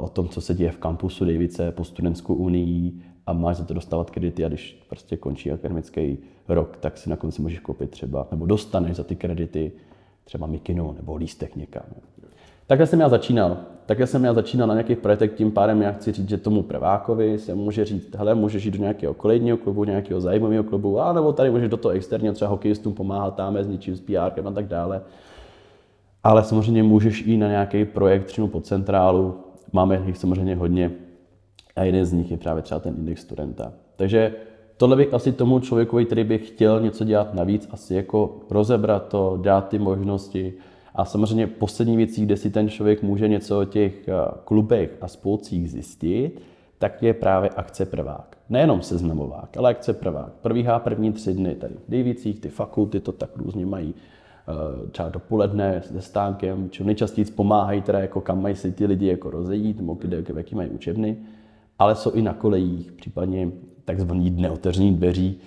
o 0.00 0.08
tom, 0.08 0.28
co 0.28 0.40
se 0.40 0.54
děje 0.54 0.70
v 0.70 0.78
kampusu 0.78 1.24
Davice 1.24 1.72
po 1.72 1.84
studentskou 1.84 2.34
unii 2.34 2.92
a 3.26 3.32
máš 3.32 3.56
za 3.56 3.64
to 3.64 3.74
dostávat 3.74 4.10
kredity 4.10 4.44
a 4.44 4.48
když 4.48 4.84
prostě 4.88 5.16
končí 5.16 5.52
akademický 5.52 6.18
rok, 6.48 6.76
tak 6.76 6.98
si 6.98 7.10
na 7.10 7.16
konci 7.16 7.42
můžeš 7.42 7.58
koupit 7.58 7.90
třeba, 7.90 8.28
nebo 8.30 8.46
dostaneš 8.46 8.96
za 8.96 9.04
ty 9.04 9.16
kredity 9.16 9.72
třeba 10.24 10.46
mikinu 10.46 10.92
nebo 10.92 11.16
lístek 11.16 11.56
někam. 11.56 11.84
Takhle 12.66 12.86
jsem 12.86 13.00
já 13.00 13.08
začínal. 13.08 13.56
Takhle 13.86 14.06
jsem 14.06 14.24
já 14.24 14.34
začínal 14.34 14.68
na 14.68 14.74
nějakých 14.74 14.98
projektech, 14.98 15.32
tím 15.32 15.50
pádem 15.50 15.82
já 15.82 15.92
chci 15.92 16.12
říct, 16.12 16.28
že 16.28 16.36
tomu 16.36 16.62
prvákovi 16.62 17.38
se 17.38 17.54
může 17.54 17.84
říct, 17.84 18.14
hele, 18.16 18.34
můžeš 18.34 18.64
jít 18.64 18.70
do 18.70 18.78
nějakého 18.78 19.14
kolejního 19.14 19.56
klubu, 19.56 19.84
nějakého 19.84 20.20
zajímavého 20.20 20.64
klubu, 20.64 21.00
a 21.00 21.12
nebo 21.12 21.32
tady 21.32 21.50
můžeš 21.50 21.68
do 21.68 21.76
toho 21.76 21.92
externího, 21.92 22.34
třeba 22.34 22.50
hokejistům 22.50 22.94
pomáhat 22.94 23.34
tam 23.34 23.56
s 23.56 23.68
něčím, 23.68 23.96
s 23.96 24.00
PR 24.00 24.46
a 24.46 24.50
tak 24.54 24.66
dále. 24.66 25.00
Ale 26.24 26.44
samozřejmě 26.44 26.82
můžeš 26.82 27.22
i 27.26 27.36
na 27.36 27.48
nějaký 27.48 27.84
projekt 27.84 28.26
přímo 28.26 28.48
pod 28.48 28.66
centrálu, 28.66 29.36
máme 29.72 30.02
jich 30.06 30.18
samozřejmě 30.18 30.56
hodně, 30.56 30.90
a 31.76 31.84
jeden 31.84 32.04
z 32.04 32.12
nich 32.12 32.30
je 32.30 32.36
právě 32.36 32.62
třeba 32.62 32.80
ten 32.80 32.94
index 32.98 33.22
studenta. 33.22 33.72
Takže 33.96 34.34
tohle 34.76 34.96
bych 34.96 35.14
asi 35.14 35.32
tomu 35.32 35.60
člověku, 35.60 36.04
který 36.04 36.24
by 36.24 36.38
chtěl 36.38 36.80
něco 36.80 37.04
dělat 37.04 37.34
navíc, 37.34 37.68
asi 37.70 37.94
jako 37.94 38.36
rozebrat 38.50 39.08
to, 39.08 39.38
dát 39.42 39.68
ty 39.68 39.78
možnosti. 39.78 40.54
A 40.96 41.04
samozřejmě 41.04 41.46
poslední 41.46 41.96
věcí, 41.96 42.22
kde 42.22 42.36
si 42.36 42.50
ten 42.50 42.68
člověk 42.68 43.02
může 43.02 43.28
něco 43.28 43.60
o 43.60 43.64
těch 43.64 44.08
eh, 44.08 44.12
klubech 44.44 44.98
a 45.00 45.08
spolcích 45.08 45.70
zjistit, 45.70 46.40
tak 46.78 47.02
je 47.02 47.14
právě 47.14 47.50
akce 47.50 47.86
prvák. 47.86 48.36
Nejenom 48.48 48.82
seznamovák, 48.82 49.56
ale 49.56 49.70
akce 49.70 49.92
prvák. 49.92 50.32
Prvýhá 50.42 50.78
první 50.78 51.12
tři 51.12 51.34
dny 51.34 51.54
tady 51.54 51.74
v 51.74 51.90
Dejvicích, 51.90 52.40
ty 52.40 52.48
fakulty 52.48 53.00
to 53.00 53.12
tak 53.12 53.36
různě 53.36 53.66
mají 53.66 53.94
eh, 53.94 54.88
třeba 54.90 55.08
dopoledne 55.08 55.82
se 55.82 56.00
stánkem, 56.02 56.70
čo 56.70 56.84
nejčastěji 56.84 57.24
pomáhají 57.24 57.82
teda 57.82 57.98
jako 57.98 58.20
kam 58.20 58.42
mají 58.42 58.56
si 58.56 58.72
ty 58.72 58.86
lidi 58.86 59.06
jako 59.06 59.30
rozejít, 59.30 59.76
nebo 59.76 59.94
kde, 59.94 60.24
jaký 60.36 60.54
mají 60.54 60.70
učebny 60.70 61.16
ale 61.78 61.94
jsou 61.94 62.10
i 62.10 62.22
na 62.22 62.32
kolejích, 62.32 62.92
případně 62.92 63.50
takzvaný 63.84 64.30
dny 64.30 64.50
otevřených 64.50 64.94
dveří. 64.94 65.38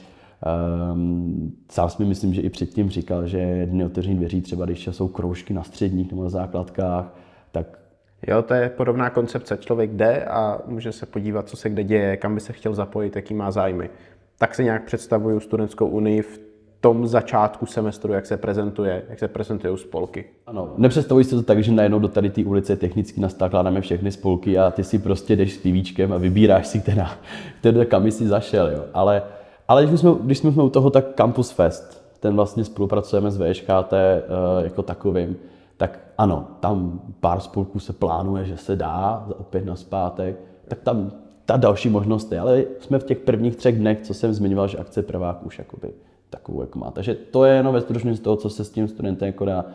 Um, 0.94 1.52
sám 1.72 1.90
si 1.90 2.06
myslím, 2.06 2.34
že 2.34 2.42
i 2.42 2.50
předtím 2.50 2.90
říkal, 2.90 3.28
že 3.28 3.66
dny 3.66 3.86
otevřených 3.86 4.20
dveří, 4.20 4.42
třeba 4.42 4.66
když 4.66 4.88
jsou 4.92 5.08
kroužky 5.08 5.54
na 5.54 5.64
středních 5.64 6.12
nebo 6.12 6.24
na 6.24 6.30
základkách, 6.30 7.16
tak 7.52 7.80
Jo, 8.28 8.42
to 8.42 8.54
je 8.54 8.70
podobná 8.70 9.10
koncepce. 9.10 9.58
Člověk 9.58 9.92
jde 9.92 10.26
a 10.26 10.62
může 10.66 10.92
se 10.92 11.06
podívat, 11.06 11.50
co 11.50 11.58
se 11.58 11.70
kde 11.70 11.84
děje, 11.84 12.18
kam 12.18 12.36
by 12.36 12.42
se 12.42 12.54
chtěl 12.54 12.74
zapojit, 12.74 13.16
jaký 13.16 13.34
má 13.34 13.52
zájmy. 13.52 13.90
Tak 14.38 14.56
si 14.56 14.64
nějak 14.64 14.84
představuju 14.84 15.40
studentskou 15.40 15.88
unii 15.88 16.22
v 16.22 16.40
tom 16.82 17.08
začátku 17.08 17.66
semestru, 17.66 18.14
jak 18.14 18.26
se 18.26 18.38
prezentuje, 18.38 19.04
jak 19.10 19.20
se 19.20 19.28
prezentují 19.28 19.78
spolky. 19.78 20.26
Ano, 20.48 20.74
nepředstavuji 20.78 21.26
si 21.26 21.36
to 21.36 21.44
tak, 21.44 21.64
že 21.64 21.72
najednou 21.72 22.00
do 22.00 22.08
tady 22.08 22.30
té 22.30 22.44
ulice 22.44 22.76
technicky 22.76 23.22
nastakládáme 23.22 23.82
všechny 23.82 24.12
spolky 24.12 24.58
a 24.58 24.72
ty 24.72 24.84
si 24.84 25.00
prostě 25.00 25.36
jdeš 25.36 25.54
s 25.54 25.58
pivíčkem 25.58 26.14
a 26.14 26.18
vybíráš 26.18 26.68
si, 26.68 26.80
která, 26.80 27.12
která 27.60 27.86
kam 27.86 28.06
jsi 28.06 28.28
zašel. 28.28 28.72
Jo. 28.72 28.86
Ale, 28.94 29.24
ale 29.70 29.86
když, 29.86 30.00
jsme, 30.00 30.12
když 30.22 30.38
jsme 30.38 30.64
u 30.64 30.70
toho, 30.70 30.90
tak 30.90 31.16
Campus 31.16 31.52
Fest, 31.52 32.04
ten 32.20 32.36
vlastně 32.36 32.64
spolupracujeme 32.64 33.32
s 33.32 33.38
VŠKT 33.38 33.94
eh, 33.94 34.24
jako 34.64 34.84
takovým, 34.84 35.36
tak 35.78 36.00
ano, 36.18 36.48
tam 36.60 37.02
pár 37.20 37.40
spolků 37.40 37.80
se 37.80 37.94
plánuje, 37.94 38.46
že 38.46 38.58
se 38.58 38.76
dá 38.76 39.28
opět 39.38 39.66
na 39.66 39.76
zpátek, 39.76 40.40
tak 40.68 40.80
tam 40.80 41.12
ta 41.46 41.58
další 41.58 41.90
možnost 41.90 42.32
je, 42.32 42.40
ale 42.40 42.64
jsme 42.80 43.00
v 43.00 43.04
těch 43.04 43.20
prvních 43.20 43.56
třech 43.56 43.80
dnech, 43.80 44.02
co 44.02 44.14
jsem 44.14 44.34
zmiňoval, 44.34 44.68
že 44.68 44.78
akce 44.78 45.02
prvák 45.04 45.46
už 45.46 45.60
jakoby 45.60 45.94
takovou, 46.30 46.62
jak 46.62 46.76
má. 46.76 46.92
Takže 46.92 47.16
to 47.16 47.46
je 47.46 47.56
jenom 47.56 47.74
ve 47.74 47.82
stručnosti 47.82 48.24
toho, 48.24 48.36
co 48.36 48.50
se 48.50 48.66
s 48.66 48.70
tím 48.70 48.88
studentem 48.88 49.26
jako 49.26 49.46
dá. 49.46 49.66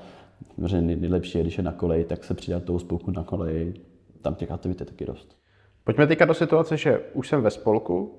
Nejlepší 0.81 1.39
je, 1.39 1.45
když 1.45 1.59
je 1.59 1.65
na 1.65 1.73
koleji, 1.73 2.05
tak 2.05 2.25
se 2.25 2.35
přidat 2.35 2.63
tou 2.63 2.79
spolku 2.79 3.11
na 3.11 3.23
koleji. 3.23 3.75
Tam 4.23 4.35
těch 4.35 4.51
aktivit 4.51 4.81
je 4.81 4.87
taky 4.87 5.07
dost. 5.07 5.37
Pojďme 5.85 6.07
teďka 6.07 6.25
do 6.25 6.35
situace, 6.35 6.77
že 6.77 7.01
už 7.15 7.29
jsem 7.29 7.43
ve 7.43 7.51
spolku, 7.51 8.15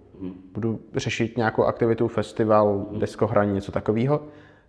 budu 0.53 0.79
řešit 0.95 1.37
nějakou 1.37 1.63
aktivitu, 1.63 2.07
festival, 2.07 2.85
deskohraní, 2.97 3.53
něco 3.53 3.71
takového. 3.71 4.21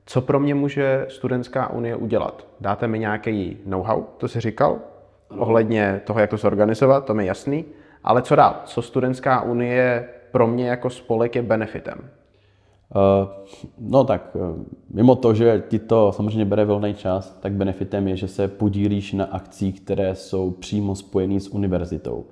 Co 0.06 0.20
pro 0.20 0.40
mě 0.40 0.54
může 0.54 1.06
Studentská 1.08 1.70
unie 1.70 1.96
udělat? 1.96 2.46
Dáte 2.60 2.88
mi 2.88 2.98
nějaký 2.98 3.56
know-how, 3.66 4.02
to 4.16 4.28
si 4.28 4.40
říkal, 4.40 4.78
ohledně 5.28 6.00
toho, 6.04 6.20
jak 6.20 6.30
to 6.30 6.36
zorganizovat, 6.36 7.04
to 7.04 7.14
mi 7.14 7.22
je 7.22 7.26
jasný. 7.26 7.64
Ale 8.04 8.22
co 8.22 8.36
dál? 8.36 8.56
Co 8.64 8.82
Studentská 8.82 9.42
unie 9.42 10.08
pro 10.30 10.46
mě 10.46 10.68
jako 10.68 10.90
spolek 10.90 11.34
je 11.34 11.42
benefitem? 11.42 12.10
Eh, 12.96 13.28
no 13.78 14.04
tak, 14.04 14.36
eh, 14.36 14.64
mimo 14.90 15.16
to, 15.16 15.34
že 15.34 15.62
ti 15.68 15.78
to 15.78 16.12
samozřejmě 16.12 16.44
bere 16.44 16.64
volný 16.64 16.94
čas, 16.94 17.38
tak 17.40 17.52
benefitem 17.52 18.08
je, 18.08 18.16
že 18.16 18.28
se 18.28 18.48
podílíš 18.48 19.12
na 19.12 19.24
akcích, 19.24 19.80
které 19.80 20.14
jsou 20.14 20.50
přímo 20.50 20.94
spojené 20.94 21.40
s 21.40 21.48
univerzitou. 21.48 22.24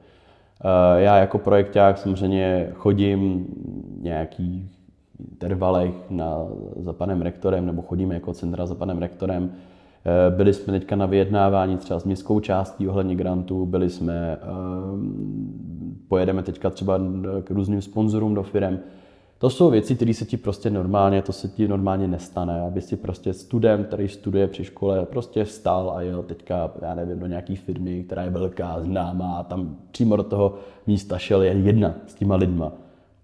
Eh, 0.61 1.00
já 1.00 1.16
jako 1.16 1.38
projekták 1.38 1.99
samozřejmě 1.99 2.68
chodím 2.75 3.46
nějaký 4.00 4.70
intervalech 5.30 5.94
na, 6.11 6.38
za 6.76 6.92
panem 6.92 7.23
rektorem, 7.23 7.66
nebo 7.66 7.82
chodíme 7.82 8.14
jako 8.14 8.32
centra 8.32 8.66
za 8.66 8.75
panem 8.75 8.99
rektorem. 8.99 9.52
Byli 10.37 10.54
jsme 10.54 10.73
teďka 10.73 10.96
na 10.96 11.06
vyjednávání 11.06 11.76
třeba 11.76 12.00
s 12.00 12.04
městskou 12.04 12.40
částí 12.40 12.88
ohledně 12.88 13.14
grantů, 13.16 13.66
byli 13.66 13.90
jsme, 13.90 14.37
pojedeme 16.08 16.42
teďka 16.42 16.70
třeba 16.70 16.99
k 17.44 17.50
různým 17.50 17.82
sponzorům 17.82 18.34
do 18.34 18.42
firm, 18.42 18.78
to 19.44 19.50
jsou 19.50 19.70
věci, 19.70 19.94
které 19.94 20.14
se 20.14 20.24
ti 20.24 20.36
prostě 20.36 20.70
normálně, 20.70 21.22
to 21.22 21.32
se 21.32 21.48
ti 21.48 21.68
normálně 21.68 22.08
nestane, 22.08 22.60
aby 22.60 22.80
si 22.80 22.96
prostě 22.96 23.32
student, 23.32 23.86
který 23.86 24.08
studuje 24.08 24.46
při 24.46 24.64
škole, 24.64 25.06
prostě 25.06 25.44
vstal 25.44 25.92
a 25.96 26.00
jel 26.00 26.22
teďka, 26.22 26.70
já 26.82 26.94
nevím, 26.94 27.18
do 27.18 27.26
nějaké 27.26 27.56
firmy, 27.56 28.02
která 28.02 28.22
je 28.22 28.30
velká, 28.30 28.80
známá, 28.80 29.36
a 29.36 29.42
tam 29.42 29.76
přímo 29.90 30.16
do 30.16 30.22
toho 30.22 30.54
místa 30.86 31.18
šel 31.18 31.42
je 31.42 31.52
jedna 31.52 31.94
s 32.06 32.14
těma 32.14 32.36
lidma. 32.36 32.72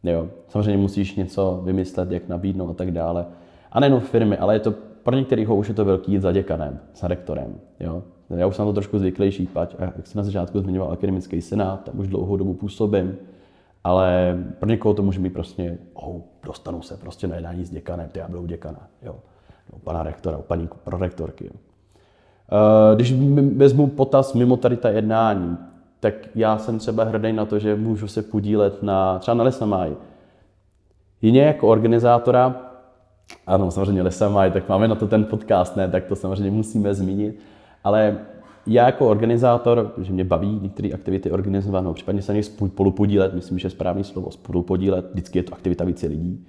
Jo. 0.02 0.28
Samozřejmě 0.48 0.76
musíš 0.76 1.16
něco 1.16 1.60
vymyslet, 1.64 2.10
jak 2.10 2.28
nabídnout 2.28 2.70
a 2.70 2.74
tak 2.74 2.90
dále. 2.90 3.26
A 3.72 3.80
nejenom 3.80 4.00
firmy, 4.00 4.36
ale 4.36 4.54
je 4.54 4.60
to 4.60 4.74
pro 5.02 5.16
některého 5.16 5.56
už 5.56 5.68
je 5.68 5.74
to 5.74 5.84
velký 5.84 6.12
jít 6.12 6.22
za 6.22 6.32
děkanem, 6.32 6.78
za 6.96 7.08
rektorem. 7.08 7.54
Jo. 7.80 8.02
Já 8.36 8.46
už 8.46 8.56
jsem 8.56 8.66
to 8.66 8.72
trošku 8.72 8.98
zvyklejší, 8.98 9.46
pať, 9.46 9.76
jak 9.78 10.06
jsem 10.06 10.18
na 10.18 10.24
začátku 10.24 10.60
zmiňoval 10.60 10.92
akademický 10.92 11.40
senát, 11.40 11.84
tam 11.84 11.98
už 11.98 12.08
dlouhou 12.08 12.36
dobu 12.36 12.54
působím, 12.54 13.16
ale 13.84 14.38
pro 14.58 14.68
někoho 14.68 14.94
to 14.94 15.02
může 15.02 15.20
být 15.20 15.32
prostě, 15.32 15.78
oh, 15.94 16.16
dostanu 16.46 16.82
se 16.82 16.96
prostě 16.96 17.26
na 17.26 17.34
jednání 17.34 17.64
s 17.64 17.70
děkanem, 17.70 18.08
ty 18.08 18.18
já 18.18 18.28
budu 18.28 18.46
děkana, 18.46 18.88
jo. 19.02 19.16
No, 19.72 19.78
pana 19.84 20.02
rektora, 20.02 20.38
paní 20.38 20.68
prorektorky, 20.84 21.44
jo. 21.44 21.52
Uh, 22.52 22.96
když 22.96 23.12
vezmu 23.56 23.86
potaz 23.86 24.34
mimo 24.34 24.56
tady 24.56 24.76
ta 24.76 24.88
jednání, 24.88 25.58
tak 26.00 26.14
já 26.34 26.58
jsem 26.58 26.78
třeba 26.78 27.04
hrdý 27.04 27.32
na 27.32 27.44
to, 27.44 27.58
že 27.58 27.76
můžu 27.76 28.08
se 28.08 28.22
podílet 28.22 28.82
na, 28.82 29.18
třeba 29.18 29.34
na 29.34 29.44
Lesamaj. 29.44 29.96
Jině 31.22 31.42
jako 31.42 31.68
organizátora, 31.68 32.56
ano, 33.46 33.70
samozřejmě 33.70 34.02
Lesamaj, 34.02 34.50
tak 34.50 34.68
máme 34.68 34.88
na 34.88 34.94
to 34.94 35.06
ten 35.06 35.24
podcast, 35.24 35.76
ne, 35.76 35.88
tak 35.88 36.04
to 36.04 36.16
samozřejmě 36.16 36.50
musíme 36.50 36.94
zmínit, 36.94 37.40
ale 37.84 38.18
já 38.66 38.86
jako 38.86 39.08
organizátor, 39.08 39.94
že 39.98 40.12
mě 40.12 40.24
baví 40.24 40.58
některé 40.62 40.88
aktivity 40.92 41.30
organizovat, 41.30 41.84
no, 41.84 41.94
případně 41.94 42.22
se 42.22 42.32
na 42.32 42.36
nich 42.36 42.44
spolupodílet, 42.44 43.34
myslím, 43.34 43.58
že 43.58 43.66
je 43.66 43.70
správný 43.70 44.04
slovo 44.04 44.30
spolupodílet, 44.30 45.10
vždycky 45.12 45.38
je 45.38 45.42
to 45.42 45.54
aktivita 45.54 45.84
více 45.84 46.06
lidí, 46.06 46.46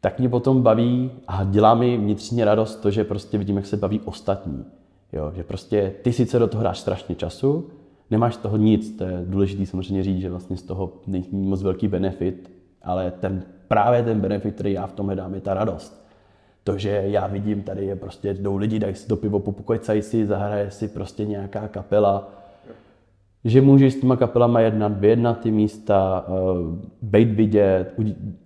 tak 0.00 0.18
mě 0.18 0.28
potom 0.28 0.62
baví 0.62 1.10
a 1.28 1.44
dělá 1.44 1.74
mi 1.74 1.96
vnitřně 1.96 2.44
radost 2.44 2.76
to, 2.76 2.90
že 2.90 3.04
prostě 3.04 3.38
vidím, 3.38 3.56
jak 3.56 3.66
se 3.66 3.76
baví 3.76 4.00
ostatní. 4.04 4.64
Jo, 5.12 5.32
že 5.36 5.44
prostě 5.44 5.92
ty 6.02 6.12
sice 6.12 6.38
do 6.38 6.46
toho 6.46 6.62
dáš 6.62 6.78
strašně 6.78 7.14
času, 7.14 7.66
nemáš 8.10 8.34
z 8.34 8.38
toho 8.38 8.56
nic, 8.56 8.96
to 8.96 9.04
je 9.04 9.24
důležité 9.26 9.66
samozřejmě 9.66 10.02
říct, 10.02 10.20
že 10.20 10.30
vlastně 10.30 10.56
z 10.56 10.62
toho 10.62 10.92
není 11.06 11.26
moc 11.32 11.62
velký 11.62 11.88
benefit, 11.88 12.50
ale 12.82 13.10
ten, 13.10 13.42
právě 13.68 14.02
ten 14.02 14.20
benefit, 14.20 14.54
který 14.54 14.72
já 14.72 14.86
v 14.86 14.92
tom 14.92 15.06
hledám, 15.06 15.34
je 15.34 15.40
ta 15.40 15.54
radost 15.54 16.05
to, 16.66 16.78
že 16.78 17.02
já 17.06 17.26
vidím, 17.26 17.62
tady 17.62 17.86
je 17.86 17.96
prostě, 17.96 18.34
jdou 18.34 18.56
lidi, 18.56 18.78
dají 18.78 18.94
si 18.94 19.08
do 19.08 19.16
pivo, 19.16 19.38
popokocají 19.38 20.02
si, 20.02 20.26
zahraje 20.26 20.70
si 20.70 20.88
prostě 20.88 21.24
nějaká 21.24 21.68
kapela, 21.68 22.28
že 23.44 23.60
můžeš 23.60 23.94
s 23.94 24.00
těma 24.00 24.16
kapelama 24.16 24.60
jednat, 24.60 25.00
vyjednat 25.00 25.40
ty 25.40 25.50
místa, 25.50 26.26
uh, 26.28 26.78
být 27.02 27.30
vidět, 27.30 27.94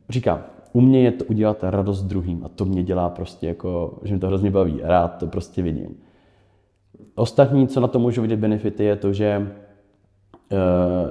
říkám, 0.09 0.43
u 0.73 0.81
mě 0.81 1.03
je 1.03 1.13
to 1.13 1.25
udělat 1.25 1.59
radost 1.63 2.03
druhým 2.03 2.45
a 2.45 2.49
to 2.49 2.65
mě 2.65 2.83
dělá 2.83 3.09
prostě 3.09 3.47
jako, 3.47 3.99
že 4.05 4.15
mi 4.15 4.21
to 4.21 4.27
hrozně 4.27 4.51
baví, 4.51 4.81
rád 4.83 5.09
to 5.09 5.27
prostě 5.27 5.63
vidím. 5.63 5.97
Ostatní, 7.15 7.69
co 7.69 7.81
na 7.81 7.89
to 7.89 7.99
můžu 7.99 8.23
vidět 8.23 8.37
benefity, 8.37 8.85
je 8.85 8.97
to, 8.97 9.13
že 9.13 9.39
uh, 10.53 10.59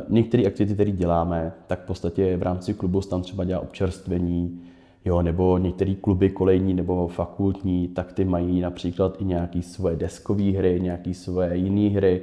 některé 0.10 0.44
aktivity, 0.46 0.74
které 0.74 0.92
děláme, 0.92 1.52
tak 1.68 1.84
v 1.84 1.86
podstatě 1.86 2.38
v 2.38 2.44
rámci 2.44 2.74
klubu 2.74 3.02
tam 3.02 3.22
třeba 3.22 3.44
dělá 3.44 3.60
občerstvení, 3.60 4.62
Jo, 5.10 5.22
nebo 5.22 5.58
některé 5.58 5.96
kluby 5.96 6.30
kolejní 6.30 6.74
nebo 6.74 7.08
fakultní, 7.08 7.88
tak 7.88 8.14
ty 8.14 8.26
mají 8.26 8.62
například 8.62 9.22
i 9.22 9.26
nějaké 9.26 9.62
svoje 9.62 9.96
deskové 9.96 10.44
hry, 10.44 10.80
nějaké 10.82 11.14
svoje 11.14 11.56
jiné 11.58 11.96
hry. 11.96 12.22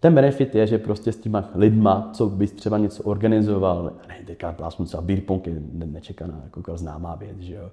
ten 0.00 0.14
benefit 0.14 0.54
je, 0.54 0.66
že 0.66 0.78
prostě 0.78 1.12
s 1.12 1.16
těma 1.16 1.50
lidma, 1.54 2.10
co 2.12 2.28
bys 2.28 2.52
třeba 2.52 2.78
něco 2.78 3.02
organizoval, 3.02 3.92
ne, 4.08 4.14
teďka 4.26 4.52
plásnu 4.52 4.84
třeba 4.84 5.02
beer 5.02 5.20
pong 5.20 5.46
je 5.46 5.54
nečekaná, 5.72 6.42
jako 6.44 6.76
známá 6.76 7.14
věc, 7.14 7.38
že 7.38 7.54
jo. 7.54 7.70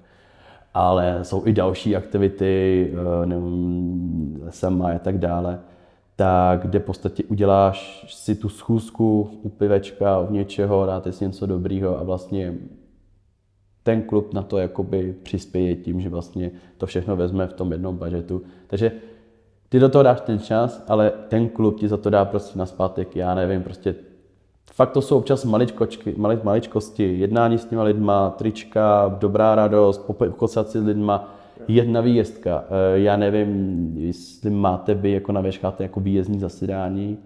Ale 0.74 1.20
jsou 1.24 1.48
i 1.48 1.53
další 1.53 1.96
aktivity, 1.96 2.88
eh, 2.93 3.25
nevím, 3.25 4.41
sama 4.50 4.91
a 4.91 5.00
tak 5.00 5.17
dále, 5.17 5.60
tak 6.15 6.62
kde 6.62 6.79
v 6.79 6.84
podstatě 6.84 7.24
uděláš 7.24 8.05
si 8.10 8.36
tu 8.36 8.50
schůzku 8.50 9.29
u 9.43 9.50
pivečka, 9.50 10.20
u 10.20 10.34
něčeho, 10.34 10.86
dáte 10.86 11.12
si 11.12 11.25
něco 11.25 11.46
dobrýho 11.46 12.00
a 12.00 12.03
vlastně 12.03 12.53
ten 13.83 14.01
klub 14.01 14.33
na 14.33 14.41
to 14.41 14.57
jakoby 14.57 15.15
přispěje 15.23 15.75
tím, 15.75 16.01
že 16.01 16.09
vlastně 16.09 16.51
to 16.77 16.85
všechno 16.85 17.15
vezme 17.15 17.47
v 17.47 17.53
tom 17.53 17.71
jednom 17.71 17.97
budžetu. 17.97 18.41
Takže 18.67 18.91
ty 19.69 19.79
do 19.79 19.89
toho 19.89 20.03
dáš 20.03 20.21
ten 20.21 20.39
čas, 20.39 20.83
ale 20.88 21.11
ten 21.27 21.50
klub 21.50 21.79
ti 21.79 21.88
za 21.88 21.97
to 21.97 22.09
dá 22.09 22.25
prostě 22.25 22.59
na 22.59 22.65
zpátek, 22.65 23.15
já 23.15 23.35
nevím, 23.35 23.63
prostě 23.63 23.95
fakt 24.73 24.91
to 24.91 25.01
jsou 25.01 25.17
občas 25.17 25.45
maličkočky, 25.45 26.13
mali, 26.17 26.39
maličkosti, 26.43 27.17
jednání 27.17 27.57
s 27.57 27.65
těma 27.65 27.83
lidma, 27.83 28.29
trička, 28.29 29.15
dobrá 29.19 29.55
radost, 29.55 29.97
pokocat 29.97 30.69
si 30.69 30.79
s 30.79 30.85
lidma, 30.85 31.33
jedna 31.67 32.01
výjezdka. 32.01 32.63
Eh, 32.69 33.00
já 33.00 33.17
nevím, 33.17 33.91
jestli 33.97 34.50
máte 34.50 34.93
vy 34.93 35.11
jako 35.11 35.31
na 35.31 35.43
jako 35.79 36.00
výjezdní 36.00 36.39
zasedání, 36.39 37.17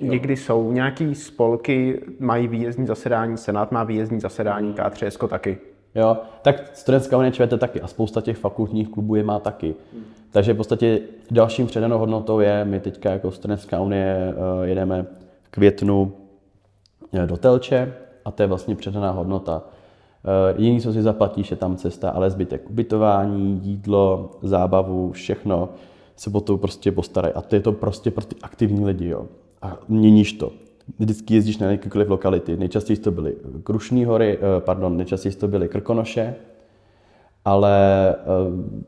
Někdy 0.00 0.36
jsou 0.36 0.72
nějaký 0.72 1.14
spolky, 1.14 2.02
mají 2.18 2.48
výjezdní 2.48 2.86
zasedání, 2.86 3.36
Senát 3.36 3.72
má 3.72 3.84
výjezdní 3.84 4.20
zasedání, 4.20 4.74
K3S 4.74 5.28
taky. 5.28 5.58
Jo, 5.94 6.16
tak 6.42 6.76
studentská 6.76 7.18
unie 7.18 7.32
ČVT 7.32 7.60
taky 7.60 7.80
a 7.80 7.86
spousta 7.86 8.20
těch 8.20 8.36
fakultních 8.36 8.88
klubů 8.88 9.14
je 9.14 9.22
má 9.22 9.38
taky. 9.38 9.74
Takže 10.30 10.52
v 10.52 10.56
podstatě 10.56 11.00
dalším 11.30 11.66
předanou 11.66 11.98
hodnotou 11.98 12.40
je, 12.40 12.64
my 12.64 12.80
teďka 12.80 13.10
jako 13.10 13.30
studentská 13.30 13.80
unie 13.80 14.34
eh, 14.34 14.66
jedeme 14.68 15.06
v 15.42 15.48
květnu 15.50 16.12
eh, 17.12 17.26
do 17.26 17.36
Telče 17.36 17.94
a 18.24 18.30
to 18.30 18.42
je 18.42 18.46
vlastně 18.46 18.74
předaná 18.76 19.10
hodnota. 19.10 19.62
Eh, 20.24 20.62
jiný, 20.62 20.80
co 20.80 20.92
si 20.92 21.02
zaplatíš, 21.02 21.50
je 21.50 21.56
tam 21.56 21.76
cesta, 21.76 22.10
ale 22.10 22.30
zbytek 22.30 22.70
ubytování, 22.70 23.60
jídlo, 23.62 24.30
zábavu, 24.42 25.12
všechno 25.12 25.68
se 26.16 26.30
po 26.30 26.40
to 26.40 26.58
prostě 26.58 26.92
postarají. 26.92 27.34
A 27.34 27.40
to 27.40 27.54
je 27.54 27.60
to 27.60 27.72
prostě 27.72 28.10
pro 28.10 28.24
ty 28.24 28.36
aktivní 28.42 28.84
lidi, 28.84 29.08
jo. 29.08 29.26
A 29.62 29.78
měníš 29.88 30.32
to. 30.32 30.52
Vždycky 30.98 31.34
jezdíš 31.34 31.58
na 31.58 31.70
jakékoliv 31.70 32.08
lokality. 32.08 32.56
Nejčastěji 32.56 32.96
to 32.96 33.10
byly 33.10 33.36
Krušní 33.62 34.04
hory, 34.04 34.38
pardon, 34.58 34.96
nejčastěji 34.96 35.34
to 35.34 35.48
byly 35.48 35.68
Krkonoše, 35.68 36.34
ale 37.44 38.10
eh, 38.10 38.16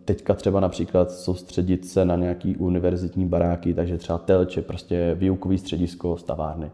teďka 0.04 0.34
třeba 0.34 0.60
například 0.60 1.10
soustředit 1.10 1.88
se 1.88 2.04
na 2.04 2.16
nějaký 2.16 2.56
univerzitní 2.56 3.26
baráky, 3.26 3.74
takže 3.74 3.98
třeba 3.98 4.18
Telče, 4.18 4.62
prostě 4.62 5.14
výukový 5.14 5.58
středisko, 5.58 6.16
stavárny. 6.16 6.70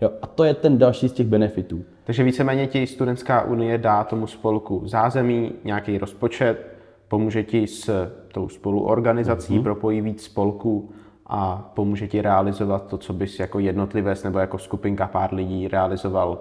Jo, 0.00 0.10
a 0.22 0.26
to 0.26 0.44
je 0.44 0.54
ten 0.54 0.78
další 0.78 1.08
z 1.08 1.12
těch 1.12 1.26
benefitů. 1.26 1.84
Takže 2.04 2.24
víceméně 2.24 2.66
ti 2.66 2.86
studentská 2.86 3.42
unie 3.44 3.78
dá 3.78 4.04
tomu 4.04 4.26
spolku 4.26 4.82
zázemí, 4.84 5.52
nějaký 5.64 5.98
rozpočet, 5.98 6.66
pomůže 7.08 7.42
ti 7.42 7.66
s 7.66 8.10
tou 8.32 8.48
spoluorganizací, 8.48 9.58
mm-hmm. 9.58 9.62
propojí 9.62 10.00
víc 10.00 10.22
spolků 10.22 10.90
a 11.26 11.70
pomůže 11.74 12.08
ti 12.08 12.22
realizovat 12.22 12.86
to, 12.86 12.98
co 12.98 13.12
bys 13.12 13.38
jako 13.38 13.58
jednotlivec 13.58 14.22
nebo 14.22 14.38
jako 14.38 14.58
skupinka 14.58 15.06
pár 15.06 15.34
lidí 15.34 15.68
realizoval 15.68 16.38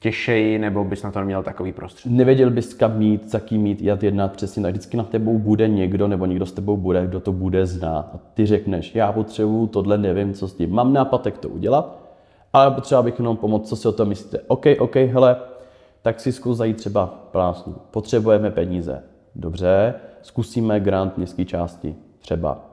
těžší, 0.00 0.58
nebo 0.58 0.84
bys 0.84 1.02
na 1.02 1.10
to 1.10 1.18
neměl 1.18 1.42
takový 1.42 1.72
prostředí? 1.72 2.16
Nevěděl 2.16 2.50
bys, 2.50 2.74
kam 2.74 2.98
mít, 2.98 3.30
za 3.30 3.40
kým 3.40 3.62
mít, 3.62 3.82
jak 3.82 4.02
jednat 4.02 4.32
přesně. 4.32 4.62
Tak 4.62 4.72
vždycky 4.72 4.96
na 4.96 5.04
tebou 5.04 5.38
bude 5.38 5.68
někdo, 5.68 6.08
nebo 6.08 6.26
někdo 6.26 6.46
s 6.46 6.52
tebou 6.52 6.76
bude, 6.76 7.06
kdo 7.06 7.20
to 7.20 7.32
bude 7.32 7.66
znát. 7.66 8.10
A 8.14 8.18
ty 8.34 8.46
řekneš, 8.46 8.94
já 8.94 9.12
potřebuju 9.12 9.66
tohle, 9.66 9.98
nevím, 9.98 10.34
co 10.34 10.48
s 10.48 10.54
tím. 10.54 10.72
Mám 10.72 10.92
nápad, 10.92 11.26
jak 11.26 11.38
to 11.38 11.48
udělat, 11.48 11.98
ale 12.52 12.70
potřeba 12.70 13.02
bych 13.02 13.18
jenom 13.18 13.36
pomoct, 13.36 13.68
co 13.68 13.76
si 13.76 13.88
o 13.88 13.92
tom 13.92 14.08
myslíte. 14.08 14.40
OK, 14.46 14.66
OK, 14.78 14.96
hele, 14.96 15.36
tak 16.02 16.20
si 16.20 16.32
zkus 16.32 16.56
zajít 16.56 16.76
třeba 16.76 17.06
plásnu. 17.06 17.74
Potřebujeme 17.90 18.50
peníze. 18.50 19.02
Dobře, 19.34 19.94
zkusíme 20.22 20.80
grant 20.80 21.16
městské 21.16 21.44
části. 21.44 21.94
Třeba 22.18 22.67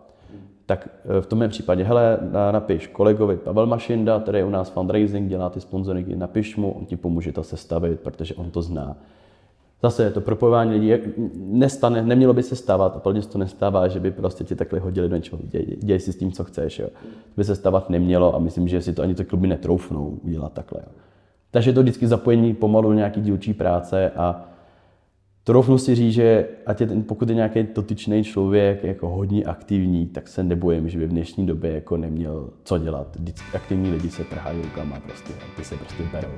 tak 0.65 0.89
eh, 1.17 1.21
v 1.21 1.25
tomhle 1.25 1.47
případě, 1.47 1.83
hele, 1.83 2.19
napiš 2.51 2.87
kolegovi 2.87 3.37
Pavel 3.37 3.65
Mašinda, 3.65 4.19
který 4.19 4.37
je 4.37 4.45
u 4.45 4.49
nás 4.49 4.69
fundraising, 4.69 5.29
dělá 5.29 5.49
ty 5.49 5.61
sponzoringy, 5.61 6.15
napiš 6.15 6.55
mu, 6.55 6.71
on 6.71 6.85
ti 6.85 6.95
pomůže 6.95 7.31
to 7.31 7.43
sestavit, 7.43 7.99
protože 7.99 8.35
on 8.35 8.51
to 8.51 8.61
zná. 8.61 8.97
Zase 9.83 10.03
je 10.03 10.11
to 10.11 10.21
propojování 10.21 10.71
lidí, 10.71 10.93
nestane, 11.35 12.01
nemělo 12.01 12.33
by 12.33 12.43
se 12.43 12.55
stávat, 12.55 12.95
a 12.95 12.99
plně 12.99 13.21
se 13.21 13.29
to 13.29 13.37
nestává, 13.37 13.87
že 13.87 13.99
by 13.99 14.11
prostě 14.11 14.43
ti 14.43 14.55
takhle 14.55 14.79
hodili 14.79 15.09
do 15.09 15.15
něčeho, 15.15 15.41
děj, 15.43 15.77
děj 15.83 15.99
si 15.99 16.13
s 16.13 16.17
tím, 16.17 16.31
co 16.31 16.43
chceš. 16.43 16.79
Jo. 16.79 16.87
To 17.05 17.33
by 17.37 17.43
se 17.43 17.55
stávat 17.55 17.89
nemělo 17.89 18.35
a 18.35 18.39
myslím, 18.39 18.67
že 18.67 18.81
si 18.81 18.93
to 18.93 19.01
ani 19.01 19.15
ty 19.15 19.25
kluby 19.25 19.47
netroufnou 19.47 20.19
udělat 20.23 20.53
takhle. 20.53 20.81
Jo. 20.81 20.91
Takže 21.51 21.69
je 21.69 21.73
to 21.73 21.81
vždycky 21.81 22.07
zapojení 22.07 22.53
pomalu 22.53 22.93
nějaký 22.93 23.21
dílčí 23.21 23.53
práce 23.53 24.09
a 24.09 24.45
Troufnu 25.47 25.77
si 25.77 25.95
říct, 25.95 26.13
že 26.13 26.47
ať 26.65 26.81
je 26.81 26.87
ten, 26.87 27.03
pokud 27.03 27.29
je 27.29 27.35
nějaký 27.35 27.63
dotyčný 27.75 28.23
člověk 28.23 28.83
jako 28.83 29.09
hodně 29.09 29.43
aktivní, 29.43 30.07
tak 30.07 30.27
se 30.27 30.43
nebojím, 30.43 30.89
že 30.89 30.99
by 30.99 31.07
v 31.07 31.09
dnešní 31.09 31.45
době 31.45 31.71
jako 31.71 31.97
neměl 31.97 32.49
co 32.63 32.77
dělat. 32.77 33.15
Vždycky 33.15 33.57
aktivní 33.57 33.91
lidi 33.91 34.09
se 34.09 34.23
trhají 34.23 34.61
rukama 34.61 34.99
prostě, 34.99 35.33
ty 35.57 35.63
se 35.63 35.75
prostě 35.77 36.03
berou. 36.11 36.31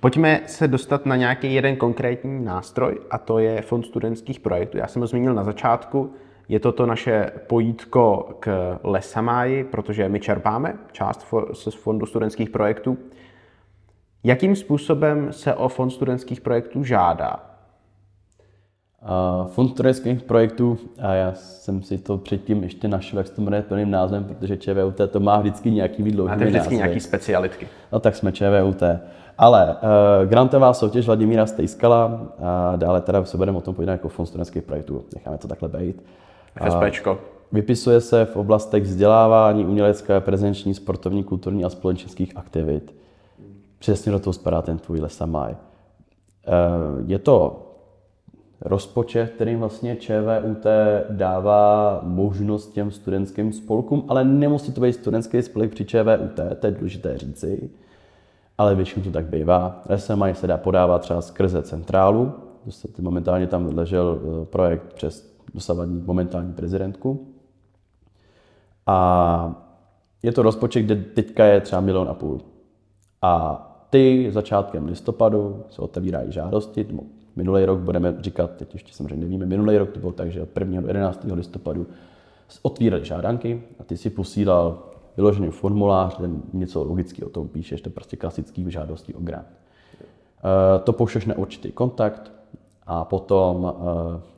Pojďme 0.00 0.40
se 0.46 0.68
dostat 0.68 1.06
na 1.06 1.16
nějaký 1.16 1.54
jeden 1.54 1.76
konkrétní 1.76 2.44
nástroj 2.44 2.98
a 3.10 3.18
to 3.18 3.38
je 3.38 3.62
Fond 3.62 3.86
studentských 3.86 4.40
projektů. 4.40 4.78
Já 4.78 4.86
jsem 4.86 5.02
ho 5.02 5.06
zmínil 5.06 5.34
na 5.34 5.44
začátku, 5.44 6.10
je 6.48 6.60
to 6.60 6.72
to 6.72 6.86
naše 6.86 7.32
pojítko 7.46 8.28
k 8.40 8.78
Lesamáji, 8.82 9.64
protože 9.64 10.08
my 10.08 10.20
čerpáme 10.20 10.74
část 10.92 11.26
z 11.52 11.74
Fondu 11.74 12.06
studentských 12.06 12.50
projektů. 12.50 12.98
Jakým 14.24 14.56
způsobem 14.56 15.32
se 15.32 15.54
o 15.54 15.68
Fond 15.68 15.90
studentských 15.90 16.40
projektů 16.40 16.84
žádá? 16.84 17.50
Fond 19.46 19.68
studentských 19.68 20.22
projektů, 20.22 20.78
a 20.98 21.12
já 21.12 21.32
jsem 21.34 21.82
si 21.82 21.98
to 21.98 22.18
předtím 22.18 22.62
ještě 22.62 22.88
našel, 22.88 23.18
jak 23.18 23.26
se 23.26 23.34
to 23.34 23.42
jmenuje 23.42 23.62
plným 23.62 23.90
názvem, 23.90 24.24
protože 24.24 24.56
ČVUT 24.56 25.00
to 25.10 25.20
má 25.20 25.40
vždycky 25.40 25.70
nějaký 25.70 26.02
výdlouhý 26.02 26.30
Máte 26.30 26.44
vždycky 26.44 26.58
názvy. 26.58 26.76
nějaký 26.76 27.00
specialitky. 27.00 27.68
No 27.92 28.00
tak 28.00 28.16
jsme 28.16 28.32
ČVUT. 28.32 28.82
Ale 29.38 29.76
uh, 29.76 30.28
grantová 30.28 30.72
soutěž 30.74 31.06
Vladimíra 31.06 31.46
Stejskala 31.46 32.20
a 32.42 32.76
dále 32.76 33.00
teda 33.00 33.24
se 33.24 33.36
budeme 33.36 33.58
o 33.58 33.60
tom 33.60 33.74
povídat 33.74 33.92
jako 33.92 34.08
Fond 34.08 34.26
studentských 34.26 34.62
projektů. 34.62 35.04
Necháme 35.14 35.38
to 35.38 35.48
takhle 35.48 35.68
být. 35.68 36.02
FSPčko. 36.62 37.18
Vypisuje 37.52 38.00
se 38.00 38.24
v 38.24 38.36
oblastech 38.36 38.82
vzdělávání, 38.82 39.64
umělecké, 39.64 40.20
prezenční, 40.20 40.74
sportovní, 40.74 41.24
kulturní 41.24 41.64
a 41.64 41.70
společenských 41.70 42.36
aktivit. 42.36 42.94
Přesně 43.78 44.12
do 44.12 44.18
toho 44.18 44.34
spadá 44.34 44.62
ten 44.62 44.78
tvůj 44.78 45.00
lesamaj. 45.00 45.52
Eh, 45.52 46.50
je 47.06 47.18
to 47.18 47.60
rozpočet, 48.60 49.30
kterým 49.30 49.58
vlastně 49.58 49.96
ČVUT 49.96 50.66
dává 51.10 52.00
možnost 52.02 52.72
těm 52.72 52.90
studentským 52.90 53.52
spolkům, 53.52 54.04
ale 54.08 54.24
nemusí 54.24 54.72
to 54.72 54.80
být 54.80 54.92
studentský 54.92 55.42
spolek 55.42 55.70
při 55.70 55.84
ČVUT, 55.84 56.40
to 56.60 56.66
je 56.66 56.72
důležité 56.72 57.18
říci, 57.18 57.70
ale 58.58 58.74
většinou 58.74 59.04
to 59.04 59.10
tak 59.10 59.26
bývá. 59.26 59.82
SMI 59.96 60.34
se 60.34 60.46
dá 60.46 60.56
podávat 60.56 61.02
třeba 61.02 61.20
skrze 61.20 61.62
centrálu, 61.62 62.32
momentálně 63.00 63.46
tam 63.46 63.76
ležel 63.76 64.18
eh, 64.22 64.44
projekt 64.44 64.92
přes 64.94 65.33
dosavadní 65.54 66.02
momentální 66.06 66.52
prezidentku. 66.52 67.34
A 68.86 69.64
je 70.22 70.32
to 70.32 70.42
rozpočet, 70.42 70.82
kde 70.82 70.96
teďka 70.96 71.44
je 71.44 71.60
třeba 71.60 71.80
milion 71.80 72.08
a 72.08 72.14
půl. 72.14 72.40
A 73.22 73.60
ty 73.90 74.28
začátkem 74.30 74.86
listopadu 74.86 75.64
se 75.70 75.82
otevírají 75.82 76.32
žádosti, 76.32 76.86
minulý 77.36 77.64
rok 77.64 77.78
budeme 77.78 78.14
říkat, 78.20 78.50
teď 78.56 78.74
ještě 78.74 78.92
samozřejmě 78.92 79.24
nevíme, 79.24 79.46
minulý 79.46 79.78
rok 79.78 79.90
to 79.90 80.00
bylo 80.00 80.12
tak, 80.12 80.32
že 80.32 80.42
od 80.42 80.48
1. 80.58 80.80
do 80.80 80.86
11. 80.86 81.26
listopadu 81.32 81.86
otvírali 82.62 83.04
žádanky 83.04 83.62
a 83.78 83.84
ty 83.84 83.96
si 83.96 84.10
posílal 84.10 84.82
vyložený 85.16 85.50
formulář, 85.50 86.16
ten 86.16 86.42
něco 86.52 86.84
logicky 86.84 87.24
o 87.24 87.28
tom 87.28 87.48
píšeš, 87.48 87.80
to 87.80 87.88
je 87.88 87.92
prostě 87.92 88.16
klasický 88.16 88.70
žádosti 88.70 89.14
o 89.14 89.20
grant. 89.20 89.46
Eh, 90.44 90.78
to 90.78 90.92
pošleš 90.92 91.26
na 91.26 91.38
určitý 91.38 91.72
kontakt, 91.72 92.32
a 92.86 93.04
potom 93.04 93.64
uh, 93.64 93.72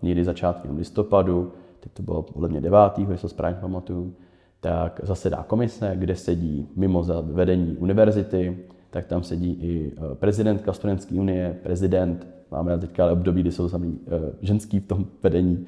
někdy 0.02 0.24
začátkem 0.24 0.76
listopadu, 0.76 1.52
teď 1.80 1.92
to 1.92 2.02
bylo 2.02 2.22
podle 2.22 2.48
mě 2.48 2.60
9. 2.60 2.78
jestli 2.98 3.16
to 3.16 3.28
správně 3.28 3.58
pamatuju, 3.60 4.14
tak 4.60 5.00
zasedá 5.02 5.42
komise, 5.42 5.92
kde 5.94 6.16
sedí 6.16 6.68
mimo 6.76 7.02
vedení 7.22 7.76
univerzity, 7.76 8.58
tak 8.90 9.06
tam 9.06 9.22
sedí 9.22 9.52
i 9.52 9.92
eh, 9.96 10.14
prezidentka 10.14 10.72
studentské 10.72 11.14
unie, 11.14 11.58
prezident, 11.62 12.26
máme 12.50 12.78
teďka 12.78 13.02
ale 13.02 13.12
období, 13.12 13.40
kdy 13.40 13.52
jsou 13.52 13.68
sami 13.68 13.86
uh, 13.86 13.94
ženský 14.42 14.80
v 14.80 14.86
tom 14.86 15.06
vedení. 15.22 15.66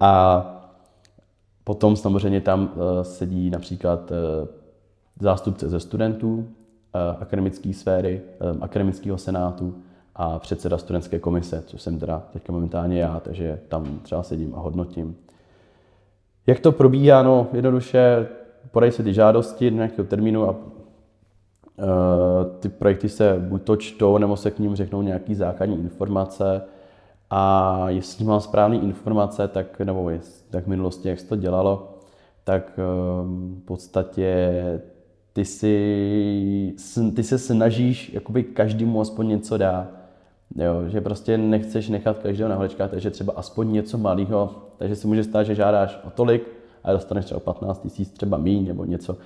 A 0.00 0.44
potom 1.64 1.96
samozřejmě 1.96 2.40
tam 2.40 2.72
sedí 3.02 3.50
například 3.50 4.12
zástupce 5.20 5.68
ze 5.68 5.80
studentů, 5.80 6.48
akademické 7.20 7.72
sféry, 7.72 8.22
akademického 8.60 9.18
senátu, 9.18 9.74
a 10.20 10.38
předseda 10.38 10.78
studentské 10.78 11.18
komise, 11.18 11.62
což 11.66 11.82
jsem 11.82 11.98
teda 11.98 12.22
teďka 12.32 12.52
momentálně 12.52 13.00
já, 13.00 13.20
takže 13.20 13.60
tam 13.68 13.98
třeba 14.02 14.22
sedím 14.22 14.54
a 14.54 14.58
hodnotím. 14.60 15.16
Jak 16.46 16.60
to 16.60 16.72
probíhá? 16.72 17.22
No, 17.22 17.46
jednoduše 17.52 18.28
podají 18.70 18.92
se 18.92 19.02
ty 19.02 19.14
žádosti 19.14 19.70
do 19.70 19.76
nějakého 19.76 20.08
termínu 20.08 20.44
a 20.44 20.50
uh, 20.50 20.56
ty 22.60 22.68
projekty 22.68 23.08
se 23.08 23.36
buď 23.38 23.62
to 23.62 23.76
čtou, 23.76 24.18
nebo 24.18 24.36
se 24.36 24.50
k 24.50 24.58
ním 24.58 24.76
řeknou 24.76 25.02
nějaký 25.02 25.34
základní 25.34 25.80
informace. 25.80 26.62
A 27.30 27.84
jestli 27.88 28.24
mám 28.24 28.40
správné 28.40 28.76
informace, 28.76 29.48
tak, 29.48 29.80
nebo 29.80 30.10
tak 30.50 30.64
v 30.64 30.68
minulosti, 30.68 31.08
jak 31.08 31.20
se 31.20 31.26
to 31.26 31.36
dělalo, 31.36 31.98
tak 32.44 32.80
um, 33.22 33.60
v 33.62 33.64
podstatě 33.64 34.52
ty, 35.32 35.44
si, 35.44 36.74
ty 37.16 37.22
se 37.22 37.38
snažíš 37.38 38.12
jakoby 38.12 38.44
každému 38.44 39.00
aspoň 39.00 39.28
něco 39.28 39.58
dát. 39.58 39.97
Jo, 40.56 40.88
že 40.88 41.00
prostě 41.00 41.38
nechceš 41.38 41.88
nechat 41.88 42.18
každého 42.18 42.50
na 42.50 42.56
holičkách, 42.56 42.90
takže 42.90 43.10
třeba 43.10 43.32
aspoň 43.36 43.72
něco 43.72 43.98
malého, 43.98 44.50
takže 44.78 44.96
si 44.96 45.06
může 45.06 45.24
stát, 45.24 45.42
že 45.42 45.54
žádáš 45.54 46.00
o 46.04 46.10
tolik 46.10 46.48
a 46.84 46.92
dostaneš 46.92 47.24
třeba 47.24 47.40
15 47.40 47.82
tisíc, 47.82 48.10
třeba 48.10 48.38
míň 48.38 48.68
nebo 48.68 48.84
něco. 48.84 49.16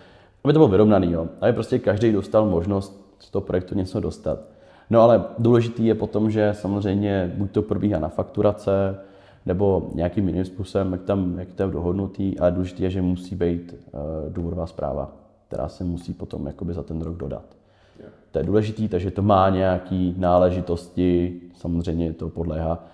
Aby 0.44 0.52
to 0.52 0.58
bylo 0.58 0.68
vyrovnaný, 0.68 1.12
jo. 1.12 1.28
Aby 1.40 1.52
prostě 1.52 1.78
každý 1.78 2.12
dostal 2.12 2.46
možnost 2.46 3.14
z 3.18 3.30
toho 3.30 3.42
projektu 3.42 3.74
něco 3.74 4.00
dostat. 4.00 4.38
No 4.90 5.00
ale 5.00 5.24
důležitý 5.38 5.86
je 5.86 5.94
potom, 5.94 6.30
že 6.30 6.54
samozřejmě 6.54 7.32
buď 7.36 7.50
to 7.50 7.62
probíhá 7.62 8.00
na 8.00 8.08
fakturace, 8.08 8.96
nebo 9.46 9.90
nějakým 9.94 10.28
jiným 10.28 10.44
způsobem, 10.44 10.92
jak 10.92 11.02
tam, 11.02 11.38
jak 11.38 11.52
to 11.52 11.62
je 11.62 11.68
dohodnutý, 11.68 12.38
ale 12.38 12.52
důležité 12.52 12.82
je, 12.82 12.90
že 12.90 13.02
musí 13.02 13.36
být 13.36 13.74
uh, 13.74 14.00
důvodová 14.32 14.66
zpráva, 14.66 15.12
která 15.48 15.68
se 15.68 15.84
musí 15.84 16.12
potom 16.12 16.46
jakoby 16.46 16.74
za 16.74 16.82
ten 16.82 17.02
rok 17.02 17.16
dodat. 17.16 17.44
To 18.30 18.38
je 18.38 18.44
důležité, 18.44 18.88
takže 18.88 19.10
to 19.10 19.22
má 19.22 19.50
nějaké 19.50 20.12
náležitosti, 20.16 21.40
samozřejmě 21.54 22.12
to 22.12 22.28
podléhá 22.28 22.84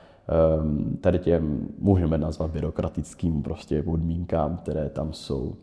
um, 0.60 0.98
tady 1.00 1.18
těm, 1.18 1.68
můžeme 1.78 2.18
nazvat 2.18 2.50
byrokratickým 2.50 3.42
prostě 3.42 3.82
podmínkám, 3.82 4.56
které 4.56 4.88
tam 4.88 5.12
jsou. 5.12 5.54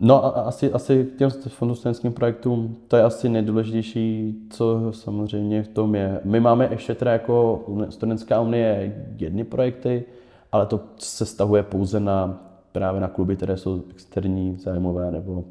No 0.00 0.24
a 0.24 0.28
asi, 0.28 0.72
asi 0.72 1.04
k 1.04 1.18
těm 1.18 1.30
fondu 1.30 1.74
studentským 1.74 2.12
projektům, 2.12 2.76
to 2.88 2.96
je 2.96 3.02
asi 3.02 3.28
nejdůležitější, 3.28 4.34
co 4.50 4.92
samozřejmě 4.92 5.62
v 5.62 5.68
tom 5.68 5.94
je. 5.94 6.20
My 6.24 6.40
máme 6.40 6.68
ještě 6.70 6.94
teda 6.94 7.12
jako 7.12 7.64
Studentská 7.88 8.40
unie 8.40 9.06
jedny 9.16 9.44
projekty, 9.44 10.04
ale 10.52 10.66
to 10.66 10.80
se 10.96 11.26
stahuje 11.26 11.62
pouze 11.62 12.00
na 12.00 12.44
právě 12.72 13.00
na 13.00 13.08
kluby, 13.08 13.36
které 13.36 13.56
jsou 13.56 13.82
externí, 13.90 14.56
zájmové 14.56 15.10
nebo 15.10 15.44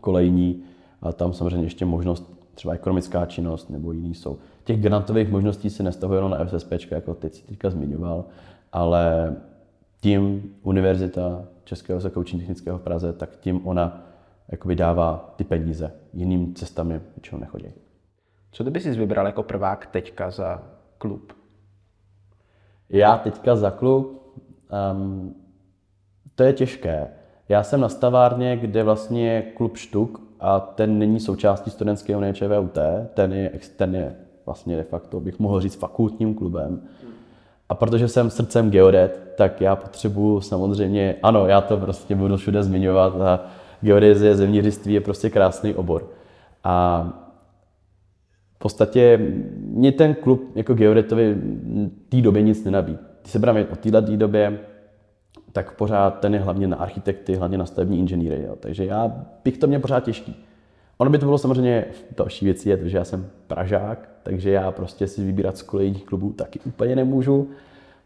kolejní. 0.00 0.62
A 1.04 1.12
tam 1.12 1.32
samozřejmě 1.32 1.66
ještě 1.66 1.84
možnost 1.84 2.34
třeba 2.54 2.74
ekonomická 2.74 3.26
činnost 3.26 3.70
nebo 3.70 3.92
jiný 3.92 4.14
jsou. 4.14 4.38
Těch 4.64 4.80
grantových 4.80 5.30
možností 5.30 5.70
se 5.70 5.82
nestahuje 5.82 6.18
jenom 6.18 6.30
na 6.30 6.44
FSP, 6.44 6.72
jako 6.90 7.14
teď 7.14 7.34
si 7.34 7.42
teďka 7.42 7.70
zmiňoval, 7.70 8.24
ale 8.72 9.36
tím 10.00 10.54
univerzita 10.62 11.44
Českého 11.64 12.00
zakoučení 12.00 12.40
technického 12.40 12.78
v 12.78 12.82
Praze, 12.82 13.12
tak 13.12 13.36
tím 13.36 13.66
ona 13.66 14.06
jakoby 14.48 14.76
dává 14.76 15.34
ty 15.36 15.44
peníze. 15.44 15.92
Jiným 16.12 16.54
cestami 16.54 17.00
většinou 17.16 17.40
nechodí. 17.40 17.68
Co 18.52 18.64
ty 18.64 18.70
bys 18.70 18.82
si 18.82 18.90
vybral 18.90 19.26
jako 19.26 19.42
prvák 19.42 19.86
teďka 19.86 20.30
za 20.30 20.62
klub? 20.98 21.32
Já 22.88 23.18
teďka 23.18 23.56
za 23.56 23.70
klub, 23.70 24.34
um, 24.92 25.34
to 26.34 26.42
je 26.42 26.52
těžké. 26.52 27.08
Já 27.48 27.62
jsem 27.62 27.80
na 27.80 27.88
stavárně, 27.88 28.56
kde 28.56 28.82
vlastně 28.82 29.32
je 29.32 29.42
klub 29.42 29.76
Štuk 29.76 30.20
a 30.44 30.60
ten 30.60 30.98
není 30.98 31.20
součástí 31.20 31.70
studentské 31.70 32.16
unie 32.16 32.32
ČVUT, 32.32 32.78
ten 33.14 33.32
je, 33.32 33.50
ten 33.76 33.94
je 33.94 34.14
vlastně 34.46 34.76
de 34.76 34.82
facto, 34.82 35.20
bych 35.20 35.38
mohl 35.38 35.60
říct, 35.60 35.74
fakultním 35.74 36.34
klubem. 36.34 36.82
A 37.68 37.74
protože 37.74 38.08
jsem 38.08 38.30
srdcem 38.30 38.70
geodet, 38.70 39.32
tak 39.36 39.60
já 39.60 39.76
potřebuju 39.76 40.40
samozřejmě, 40.40 41.16
ano, 41.22 41.46
já 41.46 41.60
to 41.60 41.76
prostě 41.76 42.14
budu 42.14 42.36
všude 42.36 42.62
zmiňovat 42.62 43.20
a 43.20 43.46
geodezie, 43.80 44.36
zemědělství 44.36 44.94
je 44.94 45.00
prostě 45.00 45.30
krásný 45.30 45.74
obor. 45.74 46.10
A 46.64 47.06
v 48.54 48.58
podstatě 48.58 49.32
mě 49.56 49.92
ten 49.92 50.14
klub 50.14 50.50
jako 50.54 50.74
geodetovi 50.74 51.36
té 52.08 52.20
době 52.20 52.42
nic 52.42 52.64
nenabí. 52.64 52.98
Když 53.20 53.32
se 53.32 53.38
budeme 53.38 53.66
o 53.72 53.76
této 53.76 54.16
době, 54.16 54.58
tak 55.54 55.76
pořád 55.76 56.20
ten 56.20 56.34
je 56.34 56.40
hlavně 56.40 56.66
na 56.66 56.76
architekty, 56.76 57.34
hlavně 57.34 57.58
na 57.58 57.66
stavební 57.66 57.98
inženýry. 57.98 58.42
Jo. 58.46 58.56
Takže 58.60 58.84
já 58.84 59.12
bych 59.44 59.58
to 59.58 59.66
měl 59.66 59.80
pořád 59.80 60.04
těžký. 60.04 60.44
Ono 60.98 61.10
by 61.10 61.18
to 61.18 61.26
bylo 61.26 61.38
samozřejmě, 61.38 61.84
další 62.16 62.44
věc 62.44 62.66
je, 62.66 62.88
že 62.88 62.96
já 62.96 63.04
jsem 63.04 63.26
Pražák, 63.46 64.08
takže 64.22 64.50
já 64.50 64.70
prostě 64.70 65.06
si 65.06 65.24
vybírat 65.24 65.58
z 65.58 65.62
kolejních 65.62 66.04
klubů 66.04 66.32
taky 66.32 66.60
úplně 66.64 66.96
nemůžu. 66.96 67.48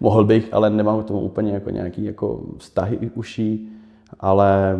Mohl 0.01 0.25
bych, 0.25 0.55
ale 0.55 0.71
nemám 0.71 1.03
k 1.03 1.07
tomu 1.07 1.21
úplně 1.21 1.53
jako 1.53 1.71
nějaký 1.71 2.05
jako 2.05 2.41
vztahy 2.59 3.11
uší, 3.15 3.73
ale 4.21 4.79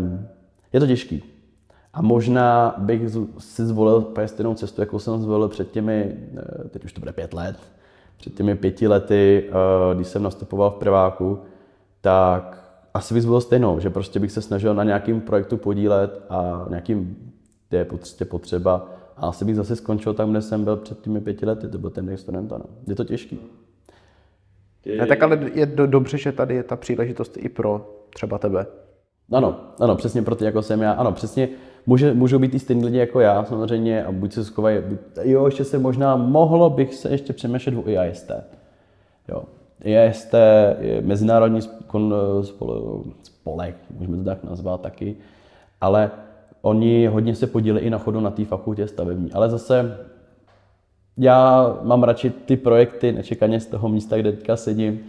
je 0.73 0.81
to 0.81 0.87
těžký. 0.87 1.23
A 1.95 2.03
možná 2.03 2.75
bych 2.79 3.01
si 3.39 3.67
zvolil 3.67 4.13
stejnou 4.27 4.55
cestu, 4.55 4.81
jakou 4.81 4.99
jsem 4.99 5.23
zvolil 5.23 5.49
před 5.49 5.71
těmi, 5.71 6.17
eh, 6.37 6.69
teď 6.69 6.85
už 6.85 6.93
to 6.93 7.01
bude 7.01 7.13
pět 7.13 7.35
let, 7.35 7.57
před 8.17 8.35
těmi 8.35 8.55
pěti 8.55 8.89
lety, 8.89 9.45
eh, 9.49 9.95
když 9.95 10.09
jsem 10.09 10.23
nastupoval 10.23 10.71
v 10.71 10.75
prváku, 10.75 11.39
tak 12.09 12.65
asi 12.95 13.15
bych 13.15 13.23
zvolil 13.23 13.41
stejnou, 13.41 13.81
že 13.81 13.91
prostě 13.91 14.21
bych 14.21 14.33
se 14.33 14.43
snažil 14.43 14.75
na 14.75 14.85
nějakým 14.85 15.21
projektu 15.21 15.57
podílet 15.57 16.23
a 16.31 16.67
nějakým, 16.71 17.17
kde 17.69 17.79
je 17.79 17.85
prostě 17.85 18.25
potřeba. 18.25 18.89
A 19.17 19.29
asi 19.29 19.45
bych 19.45 19.57
zase 19.57 19.77
skončil 19.77 20.15
tam, 20.15 20.31
kde 20.31 20.43
jsem 20.43 20.65
byl 20.65 20.77
před 20.77 21.01
těmi 21.01 21.21
pěti 21.21 21.47
lety, 21.47 21.69
to 21.69 21.79
byl 21.79 21.91
ten 21.91 22.17
student, 22.17 22.53
ano. 22.53 22.65
Je 22.87 22.95
to 22.95 23.05
těžký. 23.05 23.39
Ne, 24.99 25.07
tak 25.07 25.23
ale 25.23 25.51
je 25.55 25.67
do, 25.67 25.87
dobře, 25.87 26.19
že 26.19 26.33
tady 26.33 26.55
je 26.55 26.63
ta 26.63 26.77
příležitost 26.77 27.37
i 27.37 27.49
pro 27.49 27.95
třeba 28.15 28.39
tebe. 28.39 28.67
Ano, 29.33 29.61
ano, 29.81 29.97
přesně 29.97 30.23
pro 30.23 30.35
ty, 30.35 30.45
jako 30.45 30.63
jsem 30.63 30.83
já. 30.83 30.93
Ano, 30.93 31.13
přesně, 31.13 31.49
může, 31.87 32.15
můžou 32.15 32.39
být 32.39 32.55
i 32.55 32.59
stejní 32.59 32.85
lidi 32.85 32.99
jako 32.99 33.21
já 33.21 33.45
samozřejmě 33.45 34.05
a 34.05 34.13
buď 34.13 34.33
se 34.33 34.45
schovají, 34.45 34.79
jo, 35.23 35.47
ještě 35.47 35.65
se 35.65 35.79
možná, 35.79 36.17
mohlo 36.17 36.71
bych 36.71 36.95
se 36.95 37.11
ještě 37.11 37.33
přemýšlet 37.33 37.75
o 37.75 37.89
IAST. 37.89 38.31
Jo, 39.29 39.45
IAST 39.85 40.35
je 40.81 41.03
mezinárodní 41.03 41.61
spolek, 43.23 43.77
můžeme 43.99 44.17
to 44.17 44.25
tak 44.25 44.45
nazvat 44.45 44.81
taky, 44.81 45.17
ale 45.81 46.11
oni 46.63 47.07
hodně 47.07 47.35
se 47.35 47.47
podíleli 47.47 47.87
i 47.87 47.91
na 47.91 47.99
chodu 47.99 48.21
na 48.21 48.31
té 48.31 48.45
fakultě 48.45 48.89
stavební. 48.89 49.33
Ale 49.33 49.51
zase 49.51 49.99
já 51.17 51.77
mám 51.83 52.03
radši 52.03 52.31
ty 52.31 52.57
projekty 52.57 53.13
nečekaně 53.13 53.61
z 53.61 53.67
toho 53.67 53.89
místa, 53.89 54.17
kde 54.17 54.33
teďka 54.33 54.57
sedím, 54.57 55.01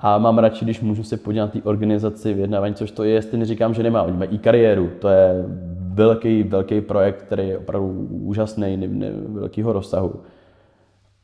a 0.00 0.18
mám 0.18 0.38
radši, 0.38 0.64
když 0.64 0.80
můžu 0.80 1.02
se 1.02 1.16
podívat 1.16 1.44
na 1.44 1.50
té 1.50 1.68
organizaci 1.68 2.34
vyjednávání, 2.34 2.74
což 2.74 2.90
to 2.90 3.04
je, 3.04 3.12
jestli 3.12 3.38
neříkám, 3.38 3.74
že 3.74 3.82
nemá. 3.82 4.02
Oni 4.02 4.16
mají 4.16 4.30
i 4.30 4.38
kariéru, 4.38 4.90
to 5.00 5.08
je 5.08 5.44
velký, 5.92 6.42
velký 6.42 6.80
projekt, 6.80 7.22
který 7.22 7.48
je 7.48 7.58
opravdu 7.58 8.08
úžasný, 8.10 8.76
ne, 8.76 8.88
ne, 8.88 9.10
velkého 9.28 9.72
rozsahu. 9.72 10.14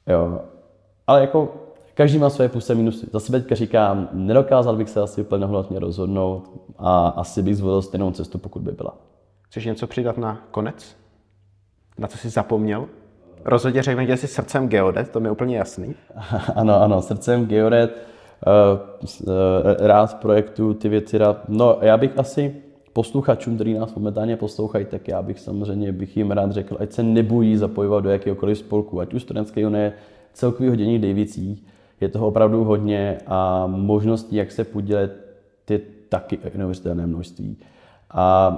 Jo. 0.07 0.41
Ale 1.07 1.21
jako 1.21 1.55
každý 1.95 2.19
má 2.19 2.31
své 2.31 2.49
plusy 2.49 2.73
a 2.73 2.77
minusy. 2.77 3.07
Za 3.13 3.21
sebe 3.21 3.41
teďka 3.41 3.55
říkám, 3.55 4.09
nedokázal 4.13 4.77
bych 4.77 4.89
se 4.89 5.01
asi 5.01 5.21
úplně 5.21 5.47
rozhodnout 5.79 6.51
a 6.79 7.09
asi 7.09 7.43
bych 7.43 7.57
zvolil 7.57 7.83
stejnou 7.83 8.11
cestu, 8.11 8.39
pokud 8.39 8.63
by 8.63 8.73
byla. 8.73 8.97
Chceš 9.43 9.65
něco 9.65 9.87
přidat 9.87 10.19
na 10.19 10.41
konec? 10.51 10.97
Na 11.99 12.09
co 12.09 12.19
jsi 12.19 12.29
zapomněl? 12.29 12.87
Rozhodně 13.45 13.83
řekne, 13.83 14.07
že 14.07 14.17
jsi 14.17 14.27
srdcem 14.27 14.69
geodet, 14.69 15.09
to 15.09 15.21
mi 15.21 15.29
je 15.29 15.33
úplně 15.33 15.57
jasný. 15.57 15.95
ano, 16.55 16.83
ano, 16.83 17.03
srdcem 17.03 17.47
geodet, 17.47 18.07
uh, 18.47 19.33
rád 19.79 20.21
projektu 20.21 20.75
ty 20.75 20.89
věci 20.89 21.19
rád. 21.19 21.49
No, 21.49 21.79
já 21.81 21.97
bych 21.97 22.19
asi 22.19 22.57
posluchačům, 22.93 23.55
kteří 23.55 23.75
nás 23.75 23.95
momentálně 23.95 24.37
poslouchají, 24.37 24.85
tak 24.85 25.09
já 25.09 25.23
bych 25.23 25.41
samozřejmě 25.41 25.93
bych 25.93 26.17
jim 26.17 26.31
rád 26.31 26.53
řekl, 26.53 26.77
ať 26.81 26.93
se 26.93 27.03
nebojí 27.03 27.57
zapojovat 27.57 28.05
do 28.05 28.11
jakéhokoliv 28.11 28.59
spolku, 28.59 29.01
ať 29.01 29.15
už 29.15 29.23
studentské 29.23 29.67
unie, 29.67 29.93
celkový 30.33 30.69
hodění 30.69 30.99
Davicích, 30.99 31.65
je 32.03 32.09
toho 32.09 32.27
opravdu 32.27 32.65
hodně 32.65 33.19
a 33.27 33.67
možností, 33.67 34.37
jak 34.37 34.53
se 34.53 34.65
podílet, 34.65 35.17
je 35.71 35.81
taky 36.09 36.39
neuvěřitelné 36.57 37.07
množství. 37.07 37.57
A 38.11 38.57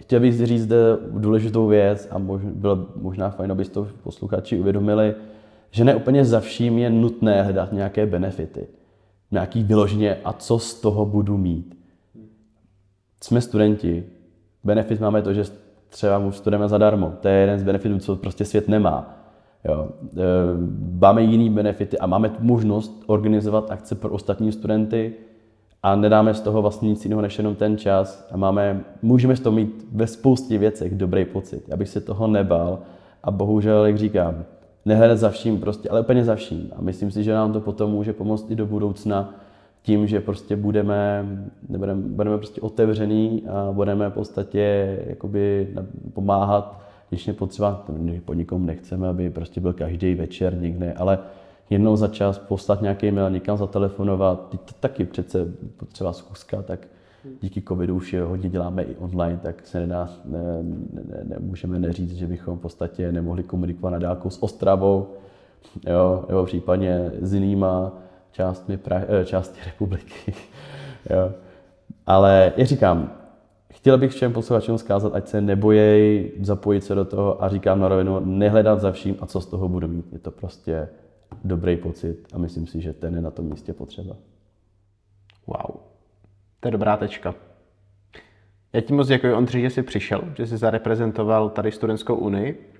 chtěl 0.00 0.20
bych 0.20 0.46
říct 0.46 0.62
zde 0.62 0.76
důležitou 1.10 1.66
věc 1.66 2.08
a 2.10 2.18
bylo 2.38 2.86
možná 2.96 3.30
fajn, 3.30 3.52
aby 3.52 3.64
to 3.64 3.88
posluchači 4.02 4.60
uvědomili, 4.60 5.14
že 5.70 5.84
ne 5.84 5.94
úplně 5.94 6.24
za 6.24 6.40
vším 6.40 6.78
je 6.78 6.90
nutné 6.90 7.42
hledat 7.42 7.72
nějaké 7.72 8.06
benefity. 8.06 8.66
Nějaký 9.30 9.64
vyloženě 9.64 10.16
a 10.24 10.32
co 10.32 10.58
z 10.58 10.80
toho 10.80 11.06
budu 11.06 11.36
mít. 11.36 11.78
Jsme 13.22 13.40
studenti. 13.40 14.04
Benefit 14.64 15.00
máme 15.00 15.22
to, 15.22 15.32
že 15.32 15.44
třeba 15.88 16.18
mu 16.18 16.32
studujeme 16.32 16.68
zadarmo. 16.68 17.12
To 17.20 17.28
je 17.28 17.34
jeden 17.34 17.58
z 17.58 17.62
benefitů, 17.62 17.98
co 17.98 18.16
prostě 18.16 18.44
svět 18.44 18.68
nemá. 18.68 19.23
Jo. 19.68 19.88
E, 20.16 20.20
máme 21.00 21.22
jiný 21.22 21.50
benefity 21.50 21.98
a 21.98 22.06
máme 22.06 22.30
možnost 22.40 23.02
organizovat 23.06 23.70
akce 23.70 23.94
pro 23.94 24.10
ostatní 24.10 24.52
studenty 24.52 25.12
a 25.82 25.96
nedáme 25.96 26.34
z 26.34 26.40
toho 26.40 26.62
vlastně 26.62 26.88
nic 26.88 27.04
jiného 27.04 27.22
než 27.22 27.38
jenom 27.38 27.54
ten 27.54 27.78
čas 27.78 28.28
a 28.30 28.36
máme, 28.36 28.84
můžeme 29.02 29.36
z 29.36 29.40
toho 29.40 29.56
mít 29.56 29.86
ve 29.92 30.06
spoustě 30.06 30.58
věcech 30.58 30.94
dobrý 30.94 31.24
pocit. 31.24 31.68
Já 31.68 31.76
bych 31.76 31.88
se 31.88 32.00
toho 32.00 32.26
nebal 32.26 32.78
a 33.22 33.30
bohužel, 33.30 33.86
jak 33.86 33.98
říkám, 33.98 34.44
nehledat 34.84 35.18
za 35.18 35.30
vším 35.30 35.60
prostě, 35.60 35.88
ale 35.88 36.00
úplně 36.00 36.24
za 36.24 36.34
vším. 36.34 36.70
A 36.76 36.82
myslím 36.82 37.10
si, 37.10 37.24
že 37.24 37.34
nám 37.34 37.52
to 37.52 37.60
potom 37.60 37.90
může 37.90 38.12
pomoct 38.12 38.50
i 38.50 38.54
do 38.54 38.66
budoucna 38.66 39.34
tím, 39.82 40.06
že 40.06 40.20
prostě 40.20 40.56
budeme, 40.56 41.26
budeme, 41.68 41.94
budeme 41.94 42.38
prostě 42.38 42.60
otevřený 42.60 43.42
a 43.48 43.72
budeme 43.72 44.10
v 44.10 44.12
podstatě 44.12 44.96
jakoby 45.06 45.68
pomáhat, 46.12 46.80
když 47.08 47.26
je 47.26 47.32
potřeba, 47.32 47.84
po 48.24 48.34
nikom 48.34 48.66
nechceme, 48.66 49.08
aby 49.08 49.30
prostě 49.30 49.60
byl 49.60 49.72
každý 49.72 50.14
večer 50.14 50.58
někde, 50.60 50.92
ale 50.92 51.18
jednou 51.70 51.96
za 51.96 52.08
čas 52.08 52.38
poslat 52.38 52.82
nějaký 52.82 53.10
mail, 53.10 53.30
někam 53.30 53.56
zatelefonovat, 53.56 54.48
teď 54.48 54.60
taky 54.80 55.04
přece 55.04 55.46
potřeba 55.76 56.12
zkuska, 56.12 56.62
tak 56.62 56.88
díky 57.40 57.62
covidu 57.62 57.96
už 57.96 58.12
je 58.12 58.22
hodně 58.22 58.50
děláme 58.50 58.82
i 58.82 58.96
online, 58.96 59.40
tak 59.42 59.66
se 59.66 59.80
nedá, 59.80 60.08
ne, 60.24 60.38
ne, 60.62 61.02
ne, 61.08 61.24
nemůžeme 61.24 61.78
neříct, 61.78 62.16
že 62.16 62.26
bychom 62.26 62.58
v 62.58 62.60
podstatě 62.60 63.12
nemohli 63.12 63.42
komunikovat 63.42 63.90
na 63.90 63.98
dálku 63.98 64.30
s 64.30 64.42
Ostravou, 64.42 65.08
jo, 65.86 66.24
nebo 66.28 66.44
případně 66.44 67.12
s 67.20 67.34
jinýma 67.34 67.92
částmi, 68.32 68.76
pra, 68.76 69.02
eh, 69.08 69.24
části 69.24 69.60
republiky. 69.66 70.34
jo. 71.10 71.32
Ale 72.06 72.52
jak 72.56 72.66
říkám, 72.66 73.12
chtěl 73.84 73.98
bych 73.98 74.12
všem 74.12 74.32
posluchačům 74.32 74.78
zkázat, 74.78 75.14
ať 75.14 75.28
se 75.28 75.40
nebojej 75.40 76.32
zapojit 76.40 76.84
se 76.84 76.94
do 76.94 77.04
toho 77.04 77.44
a 77.44 77.48
říkám 77.48 77.80
na 77.80 77.88
rovinu, 77.88 78.20
nehledat 78.20 78.80
za 78.80 78.92
vším 78.92 79.16
a 79.20 79.26
co 79.26 79.40
z 79.40 79.46
toho 79.46 79.68
budu 79.68 79.88
mít. 79.88 80.12
Je 80.12 80.18
to 80.18 80.30
prostě 80.30 80.88
dobrý 81.44 81.76
pocit 81.76 82.28
a 82.32 82.38
myslím 82.38 82.66
si, 82.66 82.80
že 82.80 82.92
ten 82.92 83.14
je 83.14 83.20
na 83.20 83.30
tom 83.30 83.44
místě 83.44 83.72
potřeba. 83.72 84.16
Wow, 85.46 85.76
to 86.60 86.68
je 86.68 86.72
dobrá 86.72 86.96
tečka. 86.96 87.34
Já 88.72 88.80
ti 88.80 88.92
moc 88.92 89.08
děkuji, 89.08 89.34
Ondřej, 89.34 89.62
že 89.62 89.70
jsi 89.70 89.82
přišel, 89.82 90.24
že 90.36 90.46
jsi 90.46 90.56
zareprezentoval 90.56 91.50
tady 91.50 91.72
Studentskou 91.72 92.14
unii. 92.14 92.72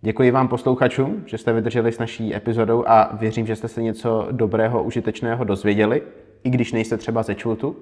Děkuji 0.00 0.30
vám 0.30 0.48
posluchačům, 0.48 1.22
že 1.26 1.38
jste 1.38 1.52
vydrželi 1.52 1.92
s 1.92 1.98
naší 1.98 2.34
epizodou 2.34 2.84
a 2.86 3.16
věřím, 3.16 3.46
že 3.46 3.56
jste 3.56 3.68
se 3.68 3.82
něco 3.82 4.28
dobrého, 4.30 4.82
užitečného 4.82 5.44
dozvěděli, 5.44 6.02
i 6.44 6.50
když 6.50 6.72
nejste 6.72 6.96
třeba 6.96 7.22
ze 7.22 7.34
Čultu. 7.34 7.76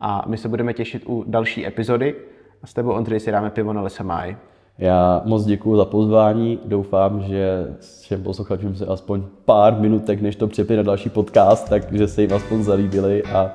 A 0.00 0.24
my 0.26 0.36
se 0.36 0.48
budeme 0.48 0.74
těšit 0.74 1.02
u 1.06 1.24
další 1.26 1.66
epizody 1.66 2.14
a 2.62 2.66
s 2.66 2.74
tebou, 2.74 2.92
Ondřej, 2.92 3.20
si 3.20 3.32
dáme 3.32 3.50
pivo 3.50 3.72
na 3.72 3.82
Lesamaj. 3.82 4.36
Já 4.78 5.22
moc 5.24 5.44
děkuji 5.44 5.76
za 5.76 5.84
pozvání. 5.84 6.58
Doufám, 6.64 7.22
že 7.22 7.66
všem 8.00 8.22
posluchačům 8.22 8.74
se 8.76 8.86
aspoň 8.86 9.22
pár 9.44 9.80
minutek, 9.80 10.20
než 10.20 10.36
to 10.36 10.46
přepne 10.46 10.76
na 10.76 10.82
další 10.82 11.10
podcast, 11.10 11.68
takže 11.68 12.08
se 12.08 12.22
jim 12.22 12.34
aspoň 12.34 12.62
zalíbili 12.62 13.22
a 13.22 13.52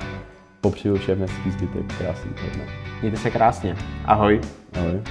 popřeju 0.62 0.96
všem 0.96 1.20
hezký 1.20 1.52
zbytek 1.52 1.98
krásný 1.98 2.32
dne. 2.32 2.66
Mějte 3.02 3.18
se 3.18 3.32
krásně. 3.32 3.76
Ahoj. 4.06 4.42
Ahoj. 4.74 5.02